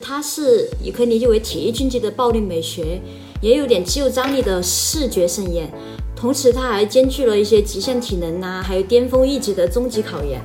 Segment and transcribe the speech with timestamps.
[0.00, 3.00] 它是也可以理解为体育竞技的暴力美学，
[3.40, 5.68] 也有点肌肉张力的视觉盛宴，
[6.14, 10.40] 同时它还兼具了一些极限体能呐、还有巅峰意志的终极考验。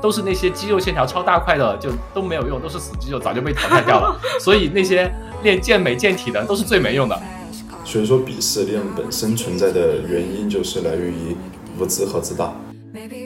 [0.00, 4.18] 都是那些肌肉线条超大块的，就都没有用，都是死肌肉，早就被淘汰掉了。
[4.40, 5.12] 所以那些
[5.42, 7.22] 练健美健体的都是最没用的。
[7.84, 11.36] 所以说，鄙视链本身存在的原因就是来源于
[11.78, 12.54] 无知和自大。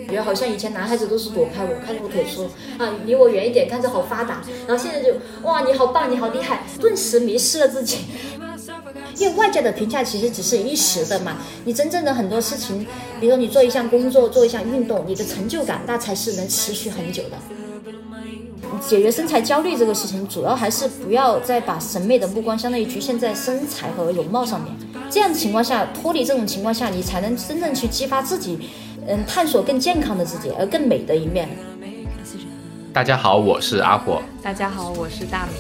[0.09, 2.46] 觉得好像以前男孩子都是躲开我，看着我腿说
[2.79, 4.41] 啊，离我远一点，看着好发达。
[4.66, 7.98] 然后现在就哇，你好棒，你好厉害，顿时迷失了自己。
[9.19, 12.86] 因为外界的评价其实只是一时的嘛，你真正的很多事情，
[13.20, 17.36] 比如说你做一项工作，做一项运动，你的成就感那才是能持续很久的。
[18.80, 24.72] 解决身材焦虑这个事情，主要还是不要再把审美的目光相当于局限在身材和容貌上面。
[25.11, 28.59] 这样的情况下，脱离这种情况下，你才能真正去激发自己，
[29.11, 31.48] 嗯，探索更健康的自己，而更美的一面。
[32.93, 34.23] 大家好，我是阿火。
[34.43, 35.53] 大家好，我是大米。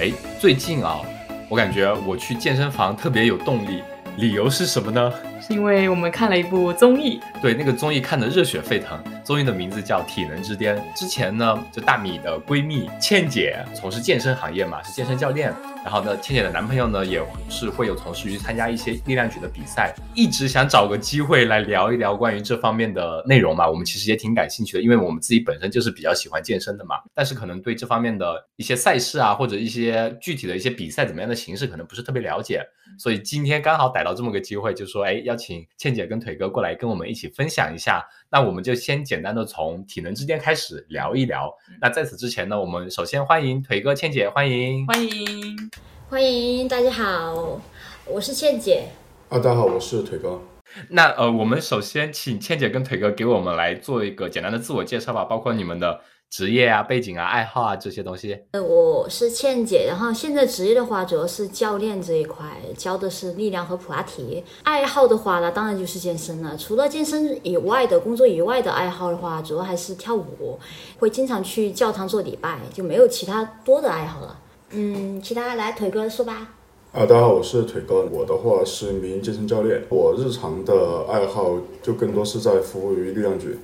[0.00, 1.00] 哎，最近啊，
[1.48, 3.80] 我感觉我去健身房特别有动力，
[4.16, 5.12] 理由是什么呢？
[5.46, 9.00] 是因为我们看了一部综艺，对，那个综艺看得热血沸腾。
[9.22, 10.76] 综艺的名字叫《体能之巅》。
[10.92, 15.54] 之前呢，就大米的闺蜜倩姐从事健身行业嘛，是健身教练。
[15.84, 19.94] 然后呢，倩姐的男朋友呢，也是会有从事于参加一些力量举的比赛。
[20.16, 26.96] 一直想找个机会来聊一聊关于这方面的内容嘛，我们其实也挺感兴趣的，因为我们自己本身就是比较喜欢健身的嘛。
[27.14, 32.66] 但是可能对这方面的一些赛事啊，或者一些具体的一些比赛怎么样的形式，可能不是特别了解。
[32.98, 38.04] 所以今天刚好逮到这么个机会，就说，哎，邀请倩姐跟腿哥过来跟我们一起分享一下。
[38.30, 41.52] 那我们就先简单的从体能之间开始聊一聊。
[41.80, 45.70] 那在此之前呢，我们首先欢迎腿哥、倩姐，欢迎，欢迎。
[46.08, 47.60] 欢迎大家好，
[48.06, 48.84] 我是倩姐。
[49.28, 50.40] 啊，大家好，我是腿哥。
[50.88, 56.00] 那呃，我们首先请倩姐跟腿哥给我们来做一个简单的自我介绍吧，包括你们的
[56.30, 58.36] 职业啊、背景啊、爱好啊这些东西。
[58.50, 62.44] 呃，我是倩姐，然后现在职业的话主要是教练这一块，
[62.76, 64.42] 教的是力量和普拉提。
[64.64, 66.56] 爱好的话，那当然就是健身了。
[66.56, 70.58] 除了健身以外的工作以外的爱好的话，主要还是跳舞，
[70.98, 74.38] 会经常去教堂做礼拜，就没有其他多的爱好了。
[74.70, 76.54] 嗯，其他来腿哥说吧。
[76.92, 78.04] 啊，大家好，我是腿哥。
[78.10, 83.58] 我的话是一名健身教练，我日常的爱好就更多是在服务于力量举，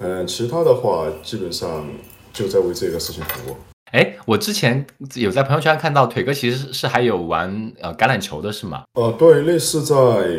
[0.00, 1.88] 嗯、其他的话基本上
[2.32, 3.56] 就在为这个事情服务。
[3.92, 8.82] 哎，我之前有在朋友圈看到腿哥其实是还有玩呃橄榄球的是吗？
[8.94, 9.94] 呃，对，类似在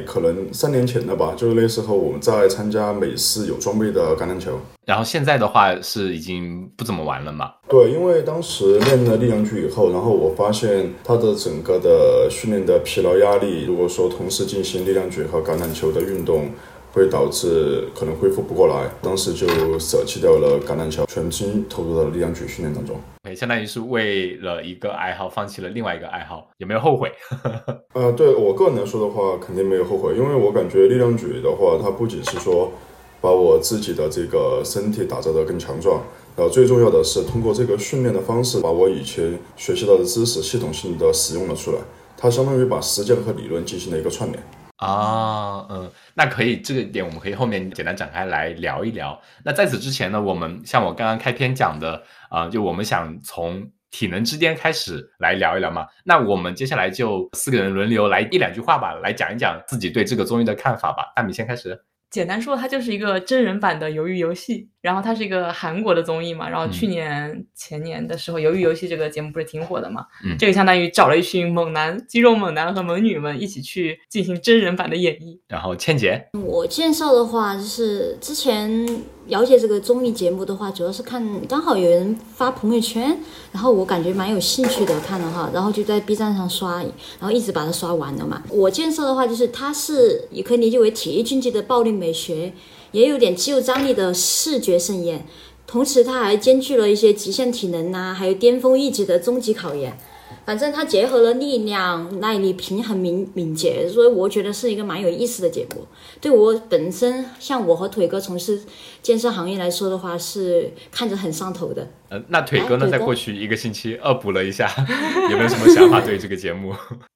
[0.05, 4.59] 可能三年前的吧，就是那时候我们在参加美式有装备的橄榄球。
[4.85, 7.53] 然后现在的话是已经不怎么玩了嘛？
[7.69, 16.49] 对，因为当时练了力量举以后，然后我发现他的整个的训练的疲劳压力，如果说同时进行力量举和橄榄球的运动，
[16.93, 18.89] 会导致可能恢复不过来。
[19.01, 19.47] 当时就
[19.79, 22.99] 舍弃掉了橄榄球，全心投入到了力量举训练当中。
[23.23, 27.11] 对，相当于是为了一个爱好放弃了另外一个爱好，有没有后悔？
[27.93, 32.71] 呃，对我个人来说的话，肯定没有后悔，因为我感觉力量举的话，它不仅是说
[33.19, 36.01] 把我自己的这个身体打造得更强壮，
[36.35, 41.79] 然后最重要的是通过这个训练的方式，把我以前学习到的知识系统性的使用了出来。
[42.19, 44.43] 它相当于把实践和理论进行了一个串联。
[44.77, 49.19] 啊，嗯，那可以，这个点我们可以后面简单展开来聊一聊。
[49.43, 55.87] 那在此之前呢，我们像我刚刚开篇讲的，啊、就我们想从体能之巅开始来聊一聊嘛。
[56.03, 61.11] 那我们接下来就四个人轮流来一两句话吧，来讲一讲自己对这个综艺的看法吧。
[61.15, 61.83] 大米先开始。
[62.09, 75.39] 简单说，它就是一个真人版的《鱿鱼游戏》，然后它是一个韩国的综艺嘛，然后去年、前年的时候，《鱿鱼游戏》这个节目不是挺火的嘛，嗯这个相当于找了一群猛男、肌肉猛男和猛女们一起去进行真人版的演绎。
[75.47, 78.85] 然后倩姐，我介绍的话，就是之前
[79.27, 83.17] 了解这个综艺节目的话，主要是看刚好有人发朋友圈，
[83.51, 86.77] 然后我感觉蛮有兴趣的看了哈，然后就在 B 站上刷，
[87.19, 88.41] 然后一直把它刷完了嘛。
[88.49, 92.53] 我介绍的话，就是它是也可以理解为体育竞技的暴力美学，
[92.91, 95.25] 也有点肌肉张力的视觉盛宴，
[95.65, 99.97] 同时它还兼具了一些极限体能呐、还有巅峰意志的终极考验。
[100.45, 105.85] 反正它结合了力量、耐力、平衡、敏敏捷，所以我觉得是一个蛮有意思的结果。
[106.21, 108.61] 对我本身，像我和腿哥从事
[109.01, 111.85] 健身行业来说的话，是看着很上头的。
[112.07, 114.69] 呃，那腿哥呢，哎在过去一个星期恶补了一下，
[115.29, 116.73] 有没有什么想法对这个节目？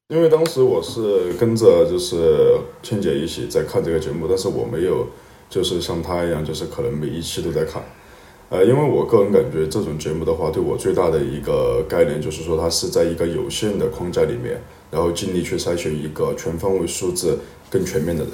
[0.09, 5.07] 因为当时我是跟着就是倩姐一起在看这个节目，但是我没有
[5.51, 7.83] 就是像他一样，就是可能每一期都在看。
[8.49, 14.59] 呃，因为我个人感觉这种节目的话，对我最大的一个概念就是说，它是在一个有限的框架里面，
[14.89, 17.37] 然后尽力去筛选一个全方位素质
[17.69, 18.33] 更全面的人。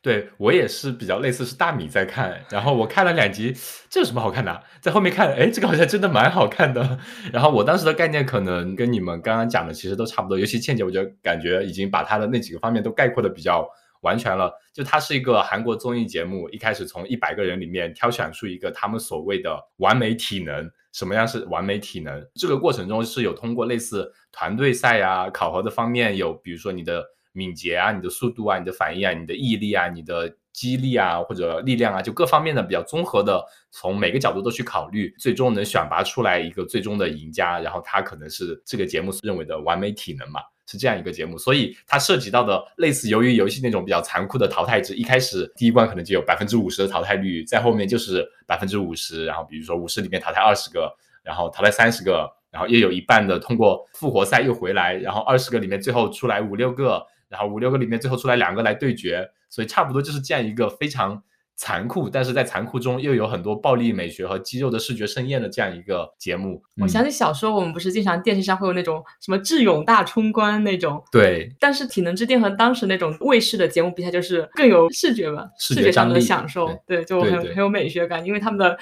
[0.00, 3.54] 对我也是比较类似，是大米在看，然后我看了两集，
[3.90, 4.62] 这有什么好看的？
[4.80, 6.98] 在后面看，哎，这个好像真的蛮好看的。
[7.32, 13.68] 然后我当时的概念可能跟你们刚刚讲的其实都差不多，尤其倩姐，我觉得感觉已经把她的那几个方面都概括的比较
[14.02, 14.52] 完全了。
[14.72, 20.70] 就它是一个韩国综艺节目，一开始从一百个人里面挑选出一个他们所谓的完美体能。
[20.92, 22.26] 什么样是完美体能？
[22.34, 27.04] 这个过程中是有通过类似团队赛啊考核的方面，有比如说你的。
[27.32, 33.40] 敏捷啊，你的速度啊，你的反应啊，你的毅力啊，你的激励啊，或者力量啊，就各方面的比较综合的，
[33.70, 37.60] 从每个角度都去考虑，最终能选拔出来一个最终的赢家。
[37.60, 41.36] 然后他可能是这个节目认为的完美体能嘛，是这样一个节目。
[41.36, 50.94] 所以它涉及到的类似鱿鱼游戏那种比较残酷的淘汰制，一开始第一关可能就有百分之五十的淘汰率，在后面就是百分之五十，然后比如说五十里面淘汰二十个，
[51.24, 57.04] 然后淘汰三十个，然后又有一半的通过复活赛又回来，然后二十个里面最后出来五六个。
[57.30, 61.22] 然后五六个里面最后出来两个来对决，所以差不多就是这样一个非常
[61.58, 66.62] 残酷，但是在残酷中又有很多暴力美学和肌肉的视觉盛宴的这样一个节目。
[66.80, 71.52] 我想起小时候我们不是经常电视上会有那种什么智勇大冲关那种，对。
[71.58, 78.78] 但是体能之巅和当时那种卫视的节目比起来，就是更有视觉吧，视觉上的享受，对，就很很有美学感，因为他们的。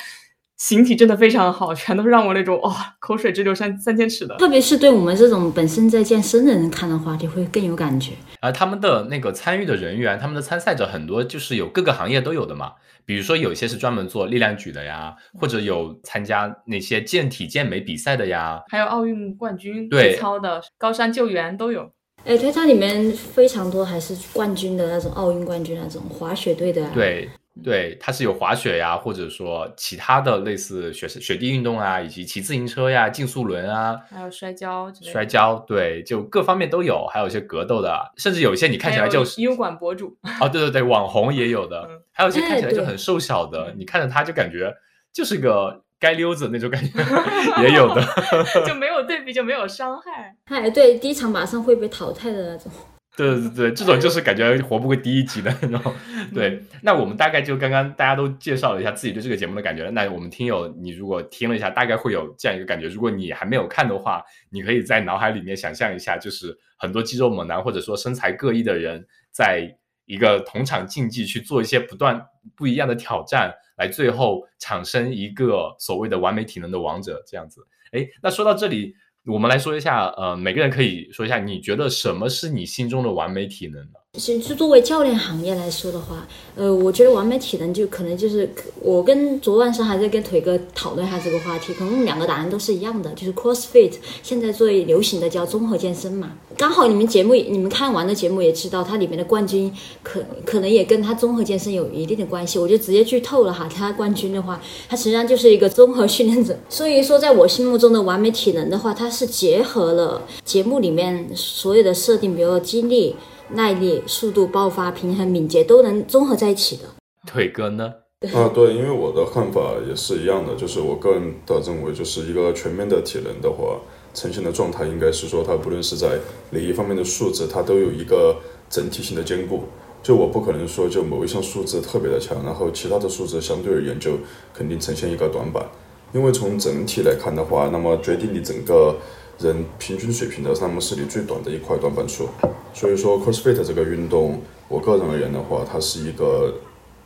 [0.56, 4.34] 形体真的非常好，全都是让我那种哇，口水直流三三千尺的。
[4.36, 8.12] 特别是对我们这种本身在健身的人看的话，就会更有感觉。
[8.40, 12.72] 而他们的那个参与的人员，他们的参赛者很多就是有各个行业都有的嘛。
[13.04, 21.82] 比如说有一些是专门做力量举的呀，或者有参加那些健体健美比赛的呀，还有奥运冠军对操的高山救援都有。
[22.24, 26.88] 哎，对，它里面非常多还是冠军的那种奥运冠军那种滑雪队的。
[26.94, 27.28] 对。
[27.64, 34.92] 对，它是有滑雪呀，或者说其他的类似雪雪地运动啊，以及骑自行车呀、竞速轮啊，还有摔跤。
[35.02, 40.16] 摔跤，对，就各方面都有，还有一些格斗的，甚至有一些你看起来就是优管博主。
[40.40, 44.74] 哦，对对对，网红也有的，还有一些看起来就很瘦小的，你看着他就感觉
[45.12, 46.90] 就是个街溜子那种感觉，
[47.62, 48.02] 也有的。
[48.66, 50.36] 就没有对比就没有伤害。
[50.44, 52.70] 哎，对，第一场马上会被淘汰的那种。
[53.16, 55.94] 对对对，这种就是感觉活不过第一集的那种。
[56.34, 59.88] 对，那我们大概就刚刚大家都介绍了一下自己对这个节目的感觉。
[59.90, 62.86] 那我们听友，你如果听了一下，大概会有这样一个感觉。
[62.88, 69.74] 如果你还没有看的话，你可以在脑海里面想象一下，就是很多肌肉猛男或者说身材各异的人，在
[70.04, 72.22] 一个同场竞技去做一些不断
[72.54, 77.66] 不一样的挑战，来最后产生一个所谓的完美体能的王者这样子。
[77.92, 78.94] 哎，那说到这里。
[79.26, 83.98] 我们来说一下，呃，每个人可以说一下，你觉得什么是你心中的完美体能呢？
[84.18, 93.92] 是作为教练行业来说的话，呃，我觉得完美体能就可能就是我跟昨晚上还在跟腿哥讨论一下这个话题，可能我们两个答案都是一样的，就是 CrossFit，
[94.22, 96.32] 现在最流行的叫综合健身嘛。
[96.56, 99.70] 刚好你们节目你们看完的节目也知道，它里面的冠军
[100.02, 103.68] 可可能也跟他综合健身有一定的关系，我就直接剧透了哈。
[103.72, 106.56] 他冠军的话，他实际上就是一个综合训练者。
[106.70, 113.14] 所以说，在我心目中的完美体能的话，它是结合了节目里面所有的设定，比如说精力。
[113.50, 116.82] 耐力、速度、爆发、平衡、敏捷都能综合在一起的。
[117.26, 117.92] 腿哥呢？
[118.34, 123.78] 啊，对，因为我的看法也是一样的，就是我个人的认为，就是一个全面的体能的话，
[124.14, 126.18] 呈现的状态应该是说，它不论是在
[126.50, 128.36] 哪一方面的素质，它都有一个
[128.68, 129.64] 整体性的兼顾。
[130.02, 134.12] 就我不可能说，就某一项素质特别的强，然后其他的素质相对而言就
[134.54, 135.64] 肯定呈现一个短板。
[136.12, 138.96] 因为从整体来看的话，那么决定你整个。
[139.38, 142.28] 人平均水平的，那么是你最短的一块短板处。
[142.72, 146.54] 所以说，CrossFit 这个运动，我个人而言的话，它是一个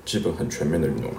[0.05, 1.17] 基本很全面的运动了。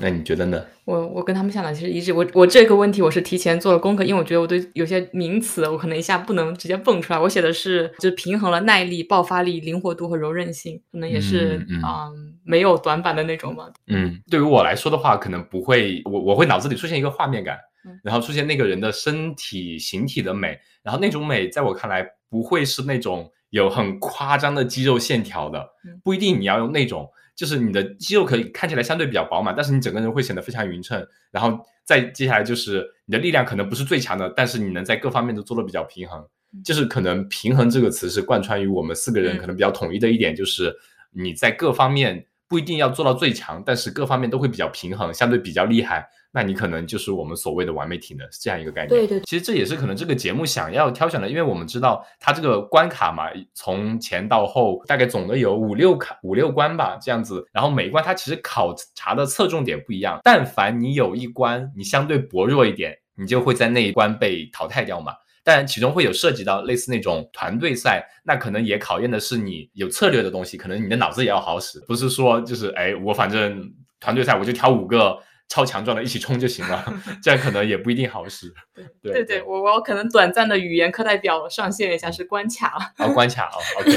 [0.00, 0.64] 那你觉得呢？
[0.84, 2.12] 我我跟他们想的其实一致。
[2.12, 7.18] 我我这个问题我是提前做了功课，因为我觉得我对有些名词我可能一下不能直接蹦出来。
[7.18, 12.08] 我写的是就是平衡了耐力、爆发力、灵活度和柔韧性，可能也是啊
[12.44, 13.68] 没有短板的那种嘛。
[13.88, 17.58] 嗯，对于我来说的话，可能不会，我我会脑子里出现一个画面感。
[18.02, 25.66] 然后出现那个人的身体形体的美，然后那种美在我看来不会是那种有很夸张的肌肉线条的，
[26.02, 31.06] 不一定你要用那种，就是你的肌肉可以看起来相对比较饱满，但是你整个人会显得非常匀称。
[31.30, 36.26] 然后再接下来就是你的力量可能不是最强的，但是你能在各方面都做的比较平衡。
[36.64, 40.74] 就是可能平衡这个词是贯穿于我们四个人可能比较统一的一点，就是
[41.12, 46.08] 你在各方面不一定要做到最强，但是各方面都会比较平衡，相对比较厉害。
[46.30, 48.88] 那你可能就是我们所谓的完美体能是这样一个概念。
[48.88, 57.42] 对对，其实这也是可能这个节目想要挑选的，因为我们知道它这个关卡嘛，从前到后大概总的有五六卡五六关吧，这样子。
[57.50, 65.14] 然后每一关它其实考察的侧重点不一样，但凡你有一关你相对薄弱一点，你就会在那一关被淘汰掉嘛。
[65.42, 75.18] 但其中会有涉及到类似那种团队赛，那可能也考验的是你有策略的东西，可能你的脑子也要好使，不是说就是哎，我反正团队赛我就挑五个。
[75.48, 76.84] 超强壮的一起冲就行了，
[77.22, 78.52] 这样可能也不一定好使。
[79.02, 83.92] 对对对，我我可能短暂的语言课代表上线一下是关卡哦，关卡哦，OK。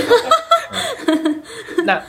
[1.85, 2.01] 那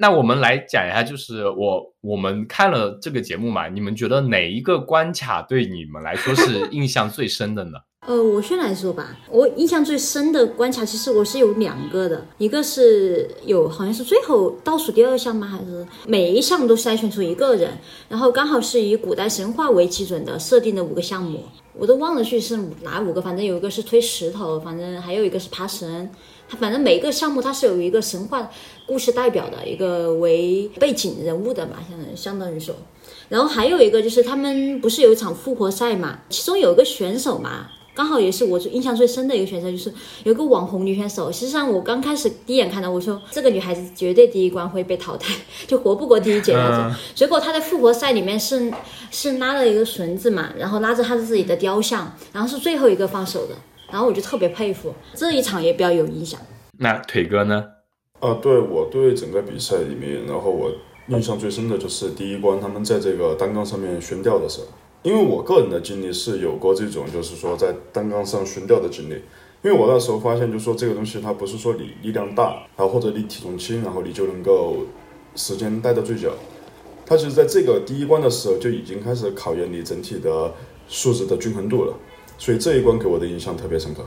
[0.00, 7.78] 那我们来讲一下，就是我我们看了这个节目嘛，你们觉得哪一个关卡对你们来说是 印象最深的呢？
[8.06, 9.18] 呃，我先来说吧。
[9.28, 12.24] 我印象最深的关卡，其实我是有两个的。
[12.38, 15.46] 一个是有好像是最后倒数第二项吗？
[15.48, 17.76] 还是每一项都筛选出一个人，
[18.08, 21.42] 然后刚好是以古代神话为基准的设定的五个项目，
[21.74, 23.20] 我都忘了去是哪五个。
[23.20, 26.08] 反正有一个是推石头，反正还有一个是爬绳。
[26.48, 28.48] 它反正每一个项目它是有一个神话
[28.88, 32.74] 故事代表的一个为背景人物的嘛，相相当于说。
[33.28, 37.68] 然后还有一个就是他们不是有一场复活赛嘛，其中有一个选手嘛。
[37.94, 39.92] 刚好也是我印象最深的一个选手，就是
[40.22, 41.32] 有个网红女选手。
[41.32, 45.34] 实际上，我刚开始第一眼看到，我说这个女孩子绝对第一关会被淘汰，
[45.66, 46.94] 就活不过第一节那种。
[47.12, 48.72] 结果她在复活赛里面是
[49.10, 53.54] 是拉了一个绳子嘛，然后拉着她自己的雕像，然后是最后一个放手的。
[53.90, 56.40] 然后我就特别佩服这一场也比较有影响。
[56.78, 57.64] 那腿哥呢？
[58.20, 60.72] 啊，对我对整个比赛里面，然后我
[61.06, 64.66] 印象最深的就是第一关他们在这个单杠上面悬吊的时候。
[65.04, 69.14] 因为我个人的经历是有过这种，就是说在单杠上悬吊的经历。
[69.62, 74.78] 因为我那时候发现，就是说这个东西它不是说你力量大，然后或者你体重轻，然后你就能够
[75.36, 76.32] 时间待到最久。
[77.06, 80.52] 它其实在这个第一关的时候就已经开始考验你整体的
[80.88, 81.94] 素质的均衡度了。
[82.36, 84.02] 所以这一关给我的印象特别深刻。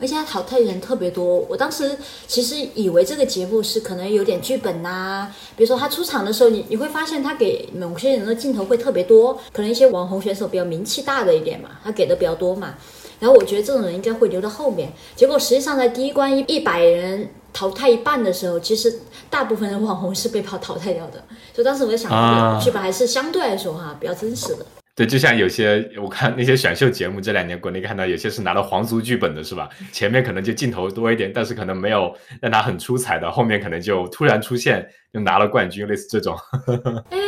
[0.00, 12.74] 而且他淘汰人特别多，我当时其实以为这个节目是可能有点剧本呐，比如说他出场的时候，你你会发现他给某些人的镜头会特别多，可能一些网红选手比较名气大的一点嘛，他给的比较多嘛。
[13.18, 21.22] 然后我觉得这种人应该会留到后面，结果实际上在第一关一一百人淘汰一半的时候，其实大部分的网红是被跑淘汰掉的。
[21.54, 24.64] 所以当时我就想，剧本还是相对来说哈比较真实的。
[25.00, 29.66] 对，就像有些我看那些选秀节目，这两年国内看到有些是拿了皇族剧本的，是吧？
[29.90, 36.36] 前面可能就镜头多一点，但是可能没有让他很出彩的，后面可能就突然出现，就拿了冠军，类似这种。
[37.08, 37.18] 哎，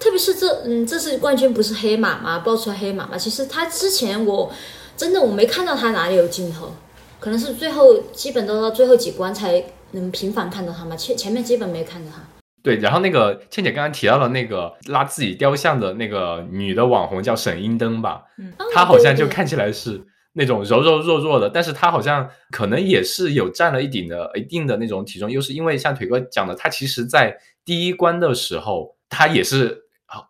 [0.00, 2.40] 特别是这，嗯，这次冠军不是黑马吗？
[2.40, 3.16] 爆出来黑马吗？
[3.16, 4.52] 其实他之前我
[4.96, 6.74] 真的我没看到他哪里有镜头，
[7.20, 12.22] 可能是最后基本都到最后几关才能频繁看到他嘛，前前面基本没看到他。
[12.62, 20.00] 对，然后那个倩姐刚刚提到了那个拉自己雕像的那个女的网红叫沈英灯吧，嗯，她好像就看起来是
[20.32, 29.78] 那种柔柔弱弱的，但是她好像可能也是有占了一定的一定的那种体重优势，因为像腿哥讲的，她其实在第一关的时候，她也是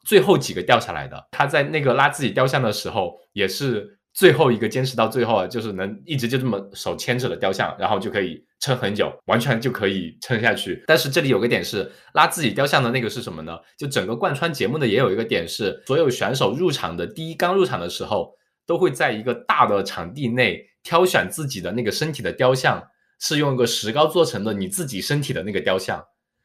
[0.04, 3.98] 最后几个掉下来的，她在那个拉自己雕像的时候也是。
[4.12, 10.84] 最后一个坚持到最后啊，就是能一直就这么手牵着的雕像，然后就可以撑很久，完全就可以撑下去。
[10.86, 13.58] 但是这里有个点是拉自己雕像的那个是什么呢？
[13.76, 18.32] 就整个贯穿节目的也有一个点是，所有选手入场的第一刚入场的时候，
[18.66, 22.80] 都会在一个大的场地内挑选自己的那个身体的雕像，
[23.18, 26.04] 是用一个石膏做成的你自己身体的那个雕像。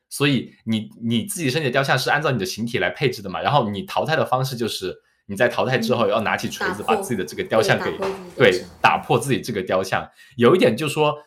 [0.09, 3.41] 所以你你自己身体的雕像是按照你的形体来配置的嘛？
[3.41, 4.95] 然后你淘汰的方式就是。
[5.27, 7.91] 你在淘汰之后要拿起锤子把自己的这个雕像给
[8.37, 10.07] 对打破自己这个雕像，
[10.37, 11.17] 有一点就是说，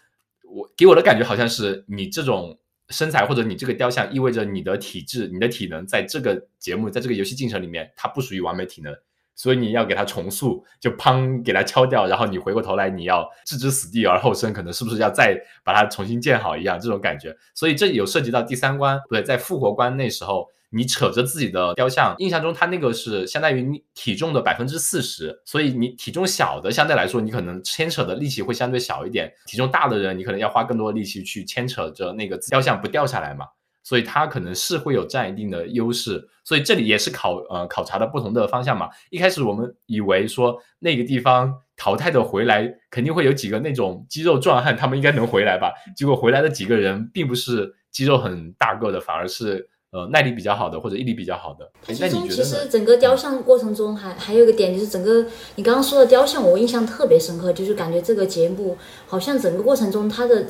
[0.50, 8.95] 我给我的感觉好像是你这种身材或者你这个雕像意味着你的体质、你的体能在这个节目在这个游戏进程里面它不属于完美体能，
[9.35, 20.49] 所以你要给它重塑，就砰给它敲掉，然后你回过头来你要置之死地而后生，可能是不是要再把它重新建好一样这种感觉，所以这有涉及到第三关，不对，在复活关那时候。
[20.70, 29.32] 你扯着自己的雕像，印象中他那个是相当于你体重的百分之四十，所以你体重小的相对来说，你可能牵扯的力气会相对小一点。
[29.46, 33.46] 体重大的人，你可能要花更多的力气去牵扯着那个雕像不掉下来嘛，
[33.82, 36.28] 所以他可能是会有占一定的优势。
[36.44, 38.90] 所以这里也是考呃考察的不同的方向嘛。
[39.08, 45.72] 一开始我们以为说那个地方淘汰的回来肯定会有几个那种肌肉壮汉，他们应该能回来吧？
[45.96, 49.70] 结果回来的几个人并不是肌肉很大个的，反而是。
[49.90, 51.71] 呃，耐力比较好的或者毅力比较好的。
[51.87, 58.76] 其中其实整个雕像过程中还还有一个点，就是整个你刚刚说的雕像，我印象特别深刻，就是感觉这个节目
[59.07, 60.45] 好像整个过程中，它的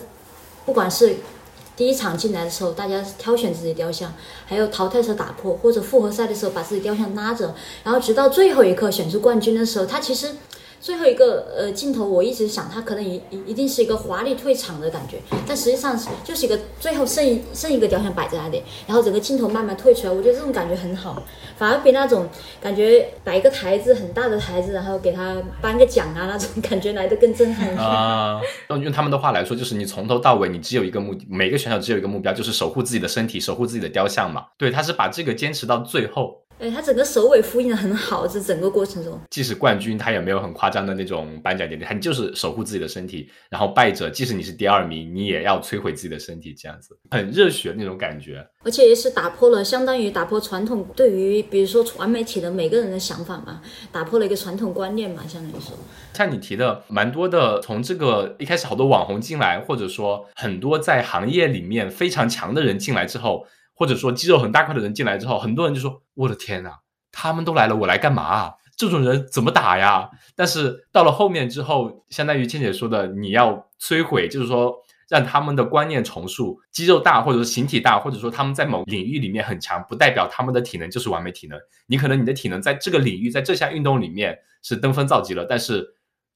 [0.67, 1.15] 不管是
[1.77, 4.13] 第一场进来的时候，大家挑选自己雕像，
[4.45, 7.55] 还有淘汰时打破，或者复活赛的时候把自己雕像拉着，
[7.85, 10.31] 然后直到最后一刻选出冠军的时候，他其实
[10.81, 21.23] 最后一个呃镜头，我一直想它可能一一定是一个华丽退场的感觉，但实际上是就是一个最后剩一剩一个雕像摆在那里，然后整个镜头慢慢退出来，我觉得这种感觉很好，
[21.57, 22.29] 反而比那种
[22.61, 27.69] 感觉摆一个台子很大的台子，然后给他颁个奖啊那种感觉来的更震撼。
[27.77, 34.47] 啊，用用他们的话来说，就是你从头到尾你只有一个目，每个选手只有一个目标，就是守护自己的身体，守护自己的雕像嘛。
[34.57, 36.43] 对，他是把这个坚持到最后。
[36.59, 48.45] 哎，他整个首尾呼应的很好，这整个过程中，即使冠军他也没有很夸张的那种颁奖典礼，他就是守护自己的身体，然后败者即使你是第二名，你也要摧毁自己的身体，这样子很热血那种感觉。
[48.65, 53.63] 而且也是打破了，相当于打破传统对于比如说传媒体的每个人的想法嘛，
[53.93, 55.79] 打破了一个传统观念嘛，相当于说。
[56.15, 63.47] 像你提的蛮多的，从这个一开始好多网红进来，或者说很多在行业里面非常强的人进来之后。
[63.79, 66.73] 或者说肌肉很大块的人进来之后，很多人就说：“我的天呐，
[67.13, 68.55] 他们都来了，我来干嘛？
[68.77, 74.75] 这种人怎么打呀？”但是到了后面之后，相当于倩姐说的，你要摧毁，就是说
[75.09, 76.61] 让他们的观念重塑。
[76.73, 81.57] 肌肉大，或者说形体大，或者说他们在某领域里面很强，不代表他们的体能就是完美体能。
[81.87, 85.87] 你可能你的体能在这个领域，在这项运动里面是登峰造极了，但是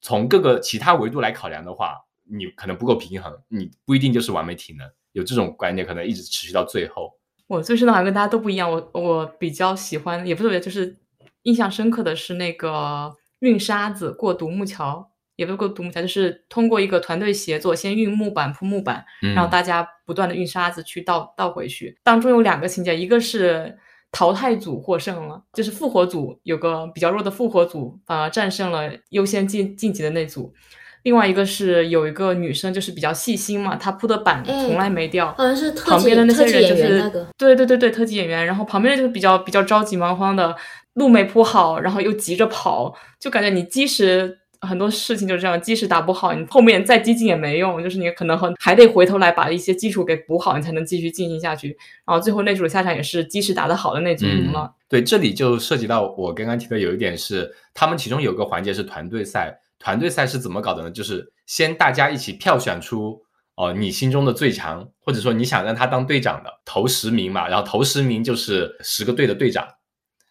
[0.01, 4.89] 从各个其他维度来考量的话，你可能不够平衡，你不一定就是完美体能。
[5.11, 7.13] 有这种观念，可能一直持续到最后。
[7.53, 10.97] 我最深的好像跟大家都不一样，我我比较喜欢，也不是特别，就是
[11.43, 15.07] 印象深刻的是那个运沙子过独木桥，
[15.37, 21.99] 也不是过独木桥，就是通过一个团队协作，先运木板铺木板，然后大家不断的运沙子去倒倒回去。
[22.03, 23.77] 当中有两个情节，一个是
[24.11, 30.55] 淘汰组获胜了，就是复活组有个比较弱的复活组反而战胜了优先晋晋级的那组。
[31.05, 35.35] 另外一个是有一个女生，就是比较细心嘛，她铺的板从来没掉。
[35.37, 40.55] 好像是旁边的那些人就是对对对对特技演员，然后旁边就是比较比较着急忙慌的
[40.95, 51.77] 路没铺好，然后又急着跑，就感觉你即使很多事情就是这样，即使打不好，你后面再激进也没用，就是你可能很还得回头来把一些基础给补好，你才能继续进行下去。
[52.07, 54.73] 然后最后那组下场也是即使打得好的那组赢了。
[54.89, 59.59] 对，这里就涉及到我刚刚提的有一点是，他们其中有个环节是团队赛。
[59.83, 60.91] 团队赛是怎么搞的呢？
[60.91, 63.21] 就是先大家一起票选出
[63.57, 69.67] 哦，你心中的最强，或者说你想让他当队长的头十名嘛，然后头十名就是十个队的队长，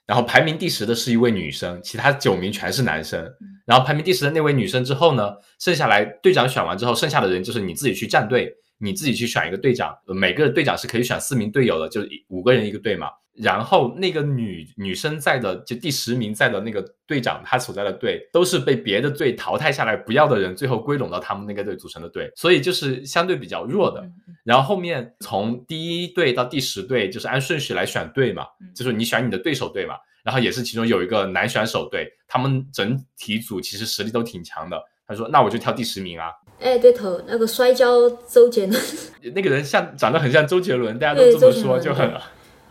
[0.07, 3.29] 然后排名第十的是一位女生，其他九名全是男生。
[3.65, 13.07] 然后排名第十的那位女生之后呢，剩下来队长选完之后，剩下的人就是你自己去站队，你自己去选一个队长，每个队长是可以选四名队友的，就是五个人一个队嘛。
[13.41, 24.07] 然后那个女女生在的就第十名在的那个队长，他所在的队都是被别的队淘汰下来不要的人，最后归拢到他们那个队组成的队，所以就是相对比较弱的。
[24.43, 29.95] 然后后面从第一队到第十队就是按顺序来选队嘛，就是你选你的对手队嘛。
[30.23, 34.79] 然后也是其中有一个男选手队，他们整体组其实实力都挺强的。
[35.07, 36.29] 他说：“那我就挑第十名啊。”
[36.61, 38.79] 哎，对头，那个摔跤周杰伦，
[39.33, 42.07] 那个人像长得很像周杰伦，大家都这么说，就很。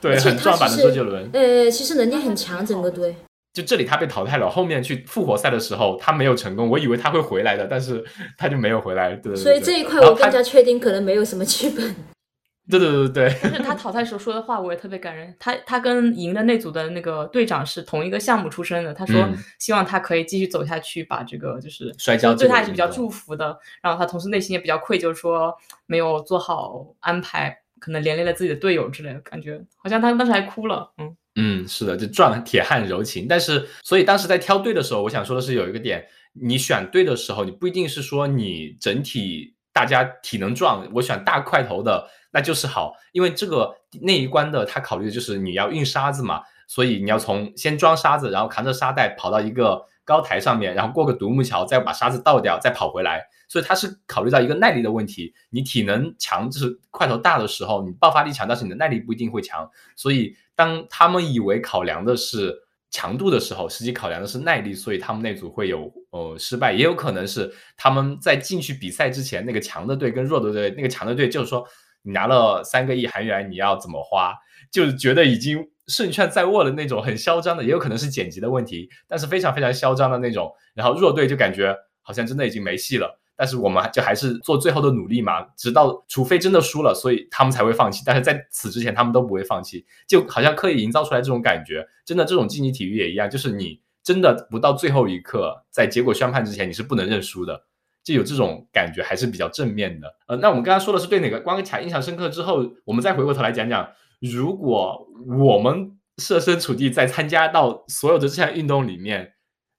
[0.00, 1.28] 对，很壮版的周杰伦。
[1.32, 3.14] 呃，其实能力很强，整个队。
[3.52, 8.04] 就这里他被淘汰了，后面去复活赛的时候他没有成功，我以为他会回来的，但是
[8.38, 9.14] 他就没有回来。
[9.16, 9.34] 对。
[9.34, 11.94] 所以这一块我更加确定，可能没有什么剧本。
[12.70, 13.36] 对对对对。
[13.42, 23.58] 但是他淘汰时候说的话我也特别感人，他他跟赢的那组的那个队长是同一个项目出身的，他说希望他可以继续走下去，把这个就是摔跤对他也是比较祝福的。
[23.82, 25.52] 然后他同时内心也比较愧疚，说
[25.86, 27.59] 没有做好安排。
[27.80, 30.92] 可能连累了自己的队友之类的感觉，好像他当时还哭了。
[30.98, 33.26] 嗯嗯，是的，就壮铁汉柔情。
[33.28, 53.22] 但是，所以当时在挑队的时候，我想说的是，有一个点，你选队的时候，你不一定是说你整体大家体能壮，我选大块头的那就是好，因为这个那一关的他考虑的就是你要运沙子嘛，所以你要从先装沙子，然后扛着沙袋跑到一个高台上面，然后过个独木桥，再把沙子倒掉，再跑回来。
[53.50, 59.68] 所以他是考虑到一个耐力的问题，你体能强就是块头大的时候，你爆发力强，但是你的耐力不一定会强。
[59.96, 62.56] 所以当他们以为考量的是
[62.90, 71.66] 强度的时候，实际考量的是耐力，所以他们那组会有呃失败，也有可能是他们在进去比赛之前，那个强的队跟弱的队，那个强的队就是说
[72.02, 74.32] 你拿了三个亿韩元，你要怎么花，
[74.70, 80.52] 就是觉得已经胜券在握的那种，很嚣张的，也有可能是剪辑的问题，但是非常非常嚣张的那种。
[80.72, 83.20] 然后弱队就感觉好像真的已经没戏了。
[83.40, 88.02] 但是我们就还是做最后的努力嘛，直到除非真的输了，所以他们才会放弃。
[88.04, 91.88] 但是在此之前，他们都不会放弃，就好像刻意营造出来这种感觉。
[92.04, 97.62] 真的，这种竞技体育也一样，就是你真的不到最后一刻，在结果宣判之前，你是不能认输的，
[98.04, 100.14] 就有这种感觉，还是比较正面的。
[100.26, 103.88] 呃，那我们刚刚说的是对哪个关卡印象深刻之后，我们再回过头来讲讲，
[104.20, 109.32] 如果我们设身处地在参加到所有的这项运动里面。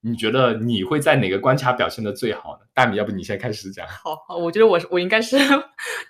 [0.03, 2.65] 你觉得你会在哪个关卡表现的最好呢？
[2.73, 3.87] 大米，要不你先开始讲。
[3.87, 5.37] 好，好，我觉得我我应该是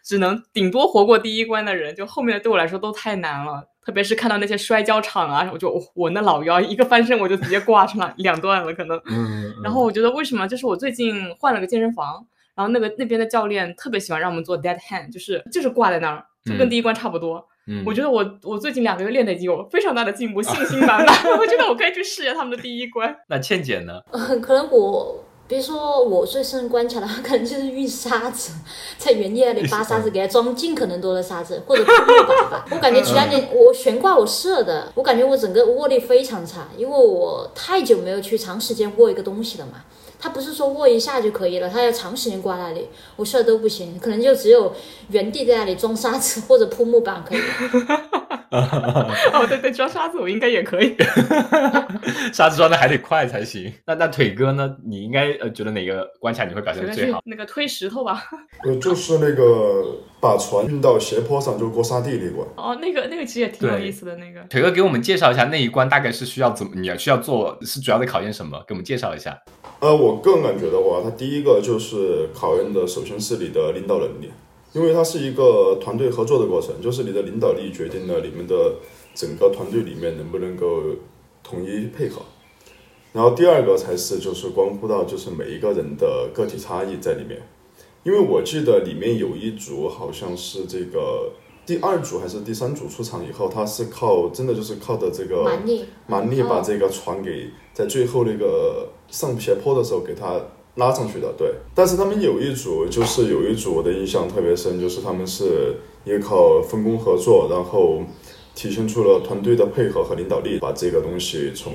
[0.03, 3.67] 只能顶多活过第一关的人，就后面的对我来说都太难了。
[3.83, 9.01] 特别是看到那些摔跤场啊，我就我那老腰一个翻身我就直接挂上了两段了，可能。
[9.05, 9.53] 嗯。
[9.63, 10.47] 然后我觉得为什么？
[10.47, 12.25] 就是我最近换了个健身房，
[12.55, 17.37] 然后那个那边的教练特别喜欢让我们做 dead hand，就是就是挂在那儿，就跟第一关差不多。
[17.37, 17.43] 嗯。
[17.85, 21.15] 我觉得我我最近两个月练的已经有非常大的进步，信心满满。
[21.37, 23.15] 我觉得我可以去试一下他们的第一关。
[23.29, 24.01] 那倩姐呢？
[24.11, 25.23] 嗯，可能我。
[25.47, 28.53] 比如说我最深关卡的话， 可能就是运沙子，
[28.97, 32.65] 在原地那里扒沙子，给它装尽可能多的沙子，或者铺木板吧。
[32.71, 39.83] 我感觉其他人，我悬挂我射的，我感觉我整个握力非常差，因为我太久没有去长时间握一个东西了嘛。
[40.21, 44.71] 它不是说握一下就可以了，它要长时间挂那里，我射都不行，可能就只有
[45.09, 47.39] 原地在那里装沙子或者铺木板可以。
[48.51, 50.95] 哦，对对，装沙子我应该也可以。
[52.33, 53.73] 沙子装的还得快才行。
[53.85, 54.75] 那那腿哥呢？
[54.85, 57.21] 你应该呃觉得哪个关卡你会表现的最好？
[57.25, 58.21] 那个推石头吧。
[58.63, 62.47] 呃，就是那个把船运到斜坡上就过沙地那关。
[62.55, 64.15] 哦，那个那个其实也挺有意思的。
[64.17, 66.71] 那个腿哥给我们介绍一下那一关大概是需要怎么？
[66.75, 68.63] 你要需要做是主要的考验什么？
[68.67, 69.37] 给我们介绍一下。
[69.79, 74.31] 呃，我个人感觉的话，它第一个就是考验的，首先是你的领导能力，
[74.73, 78.75] 因为它是一个团队合作的过程，就是你的领导力决定了你们的
[79.15, 80.83] 整个团队里面能不能够
[81.43, 82.21] 统一配合。
[83.11, 87.41] 然后第二个才是就是关乎到就是每一个人的个体差异在里面，
[88.03, 91.31] 因为我记得里面有一组好像是这个
[91.65, 98.87] 第二组还是第三组出场以后，他是靠真的就是靠的这个蛮力，蛮力把这个船给在最后那个。
[99.11, 100.39] 上斜坡的时候给他
[100.75, 101.53] 拉上去的，对。
[101.75, 108.01] 但是他们有一组，就是有一组我的印象特别深，就是他们是依靠分工合作，然后
[108.55, 111.73] 体现出了团队的配合和领导力，把这个东西从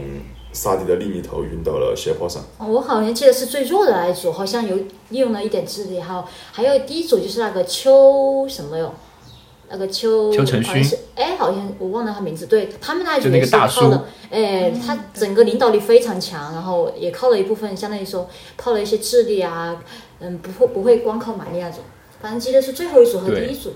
[0.57, 2.43] 沙地的另一头晕到了斜坡上。
[2.59, 4.75] 我好像记得是最弱的那一组，好像有
[5.11, 8.93] 利用了一点智力，还有还有第一组就是那个邱什么哟。
[9.69, 10.81] 那个邱邱成勋，
[11.17, 12.47] 哎，好像我忘了他名字。
[12.47, 19.83] 对他们那一组也是靠的，哎，他整个领导力非常强，然后也靠了一部分，相当于说靠了一些智力啊，
[20.21, 21.81] 嗯，不会不会光靠蛮力那种。
[22.23, 23.73] 反正记得是最后一组和第一组。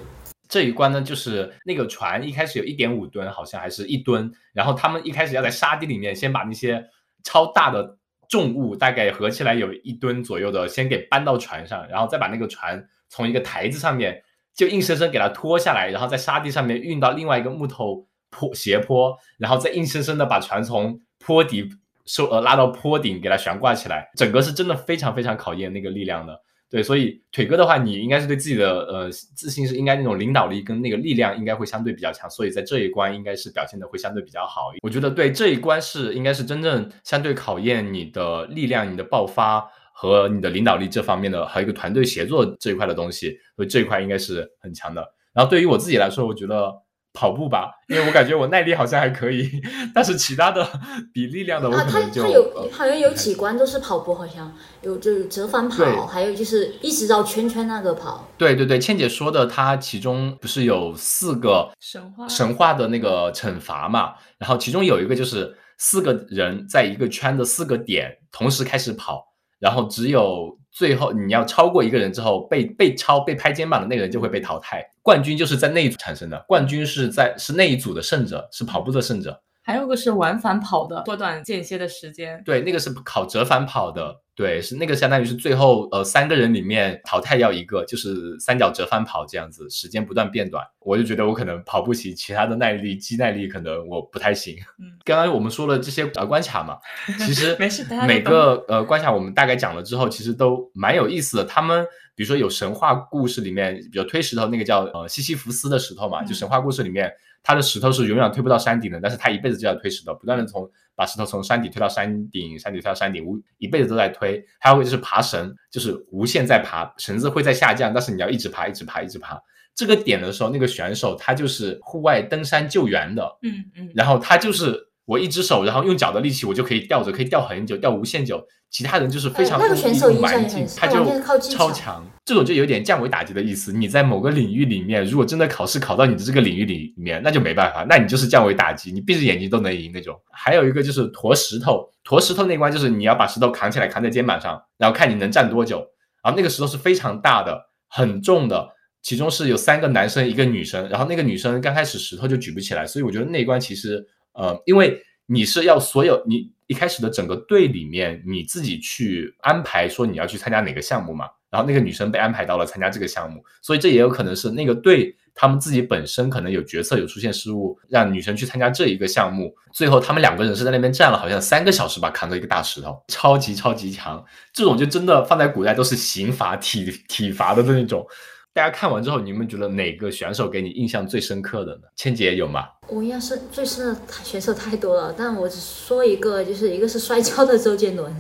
[0.51, 6.85] 这一关呢，就是那个船一开始有一点五吨，好像还是一吨，然后他们一开始要在沙地里面先把那些
[7.25, 7.97] 超大的
[8.29, 14.23] 重物，大概合起来有一吨左右的，先给搬到船上，然后再把那个船从一个台子上面。
[14.53, 21.67] 就硬生生给它拖下来，然后在沙地上面运到另外一个木头坡斜坡，然后再硬生生的把船从坡底
[22.05, 24.11] 收呃拉到坡顶，给它悬挂起来。
[24.17, 26.43] 整个是真的非常非常考验那个力量的。
[26.71, 34.71] 对，所以腿哥的话，你应该是对自己的呃自信是应该那种领导力跟那个力量应该会相对比较强，所以在这一关应该是表现的会相对比较好。
[34.83, 39.69] 我觉得对这一关是应该是真正相对考验你的力量、你的爆发。
[39.93, 45.07] 和你的领导力这方面的，还有一个团队协作这一块的东西，所以这一块应该是很强的。
[45.35, 46.73] 然后对于我自己来说，我觉得
[47.13, 49.51] 跑步吧，因为我感觉我耐力好像还可以，
[49.95, 50.67] 但是其他的
[51.13, 58.29] 比力量的，我可能就他他有好像有几关都是跑步，好像有就是折返跑，还有就是一直绕圈圈那个跑。
[58.39, 64.15] 对对对，倩姐说的，它其中不是有四个神话神话的那个惩罚嘛？
[64.39, 69.25] 然后其中有一个就是四个人在一个圈的四个点同时开始跑。
[69.59, 74.85] 然后只有最后你要超过一个人之后，被被超被拍肩膀的那个人就会被淘汰。
[75.03, 79.43] 冠军就是在那一组产生的，冠军是在是那一组的胜者，是跑步的胜者。
[79.71, 82.43] 还有个是往返跑的，缩短间歇的时间。
[82.45, 84.21] 对，那个是考折返跑的。
[84.35, 90.65] 对，是那个相当于是最后呃三个人里面淘汰掉一个，就是三角折返跑这样子，时间不断变短。
[90.79, 94.57] 我就觉得我可能跑不起，其他的耐力、肌耐力可能我不太行。
[94.79, 96.79] 嗯，刚刚我们说了这些呃关卡嘛，
[97.27, 101.45] 其实没事，每个呃关卡我们大概讲了之后，其实都蛮有意思的。
[101.45, 107.13] 他们比如说有神话故事里面，比如推石头那个叫呃西西弗斯的石头嘛，就神话故事里面。
[107.43, 114.45] 他的石头是永远推不到山顶的，但是他一辈子就要推石头，不断的从把石头从山底推到山顶，山顶推到山顶，无一辈子都在推。
[114.59, 119.41] 还有个就是爬绳，就是无限在爬，绳子会在下降，但是你要一直爬，一直爬，一直爬。
[119.75, 128.43] 这个点的时候，那个选手他就是户外登山救援的，嗯嗯，然后他就是我一只手，然后用脚的力气，我就可以吊着，可以吊很久，吊无限久。
[128.71, 131.05] 其他人就是非常那选手蛮劲，他就
[131.41, 133.73] 超强，这种就有点降维打击的意思。
[133.73, 140.17] 你在某个领域里面，如果真的考试考到你的这个领域里面，那就没办法，那你就是降维打击，你闭着眼睛都能赢那种。
[140.31, 145.85] 还有一个就是驮石头，驮石头那关就是你要把石头扛起来，扛在肩膀上，然后看你能站多久。
[146.23, 148.69] 然后那个石头是非常大的，很重的，
[149.03, 154.07] 其中是有三个男生一个女生，然后那个女生刚开始石头就举不起来，所以我觉得那关其实
[154.41, 155.03] 呃，因为。
[155.33, 178.05] 你是要所有你一开始的整个队里面你自己去安排说你要去参加哪个项目嘛，然后那个女生被安排到了参加这个项目，所以这也有可能是那个队他们自己本身可能有决策有出现失误，让女生去参加这一个项目，最后他们两个人是在那边站了好像三个小时吧，扛着一个大石头，超级超级强，这种就真的放在古代都是刑罚体体罚的那种。
[178.53, 181.83] 大家看完之后，你们觉得哪个选手给你印象最深刻的呢？
[181.95, 182.65] 千姐有吗？
[182.89, 188.13] 我印象深最深的选手太多了，但我只说一个，就是一个是摔跤的周杰伦，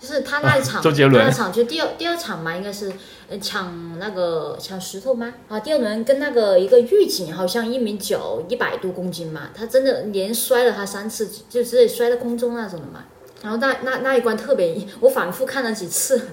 [0.00, 2.92] 就是他那一场，周杰伦那一场就第二第二场嘛，应该是
[3.28, 5.32] 呃抢那个抢石头吗？
[5.46, 13.04] 啊，第二轮跟那个一个狱警好像一米九，一百多公斤嘛，他真的连摔了他三次，就直接摔在空中那种的嘛。
[13.42, 16.30] 然后那那那一关特别，我反复看了几次，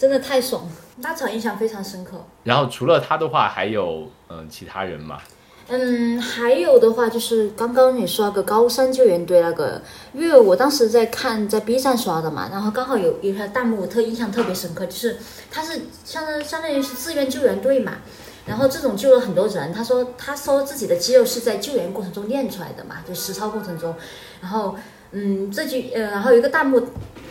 [0.00, 2.24] 真的太爽了，那场印象非常深刻。
[2.44, 5.18] 然后除了他的话，还有嗯其他人吗？
[5.68, 9.82] 嗯，还有的话就是刚刚你说那个高山救援队那个，
[10.14, 15.18] 因为我当时在看在 B 站刷的嘛，然后刚好有有条弹幕我特印象特别深刻，就是
[15.50, 17.98] 他是相当相当于是志愿救援队嘛，
[18.46, 23.94] 然后这种救了很多人，他说他说自己的肌肉是在救援过程中练出来的嘛，就实操过程中，
[24.40, 24.74] 然后
[25.12, 26.80] 嗯这句呃然后有一个弹幕。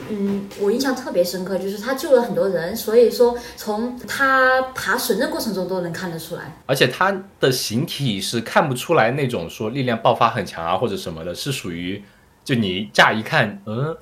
[0.09, 6.57] 嗯，我印象特别深刻，就是他救了很多人，所以说从他爬绳的过程中都能看得出来。
[6.65, 12.03] 而且他的形体是看不出来那种说力量爆发很强啊或者什么的，是属于
[12.43, 13.95] 就你乍一看，嗯，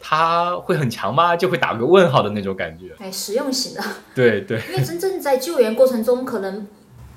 [0.00, 1.36] 他会很强吗？
[1.36, 2.94] 就会打个问号的那种感觉。
[2.98, 3.82] 哎，实用型的。
[4.14, 6.66] 对对，因为真正在救援过程中，可能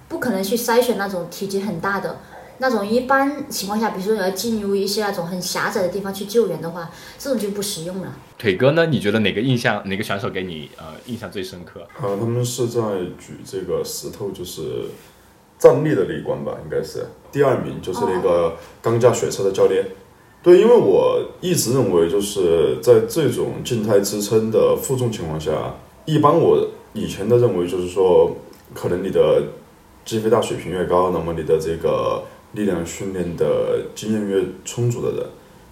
[0.08, 2.17] 不可能去筛选那种体积很大的。
[2.63, 8.15] 那种一般情况下，比如说你要进入一些那种很狭窄的地方去救援的话，这种就不实用了。
[8.38, 8.86] 腿哥呢？
[8.86, 11.82] 你觉得哪个印象哪个选手给你呃印象最深刻？
[11.82, 12.80] 啊，他们是在
[13.19, 14.86] 举这个石头，就是
[15.60, 19.86] 站立的那一关吧，应该是第二名，就是那个钢架雪车的教练。
[20.41, 28.38] 对，因为我一直认为，就是在这种静态支撑的负重情况下，一般我以前的认为就是说，
[28.73, 29.43] 可能你的
[30.06, 32.23] 肌肥大水平越高，那么你的这个
[32.54, 35.26] 力量训练的经验越充足的人，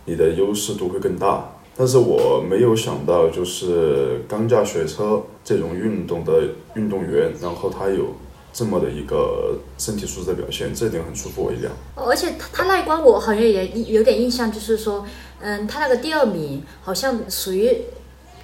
[0.05, 1.55] 你的优势度会更大。
[1.77, 6.43] 但是我没有想到，就是钢架雪车这种运动的
[6.75, 8.13] 运动员，然后他有
[8.53, 11.71] 这么的一个身体素质的表现，这点很出乎我意料。
[11.95, 15.05] 而且他他那一关我好像也有点印象，就是说，
[15.39, 17.75] 嗯，他那个第二名好像属于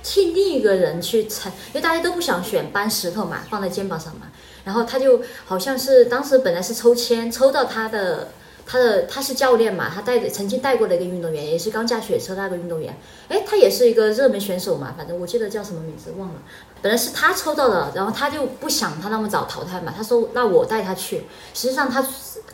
[0.02, 4.28] 替另一个人去踩，因为大家都不想选搬石头嘛，放在肩膀上嘛，
[4.68, 8.28] 然后他就好像是当时本来是抽签抽到他的。
[8.70, 12.94] 他的他是教练嘛，他带的曾经带过的一个运动员，也是钢架雪车那个运动员。
[13.30, 16.36] 哎，他也是一个热门选手嘛，反正我记得叫什么名字忘了。
[16.82, 21.24] 本来是他抽到的，然后他就不想他那么早淘汰嘛，他说那我带他去。
[21.54, 22.06] 实际上他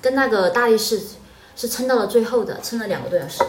[0.02, 1.02] 跟那个大力士
[1.56, 3.44] 是撑到了最后的，撑了两个多小时。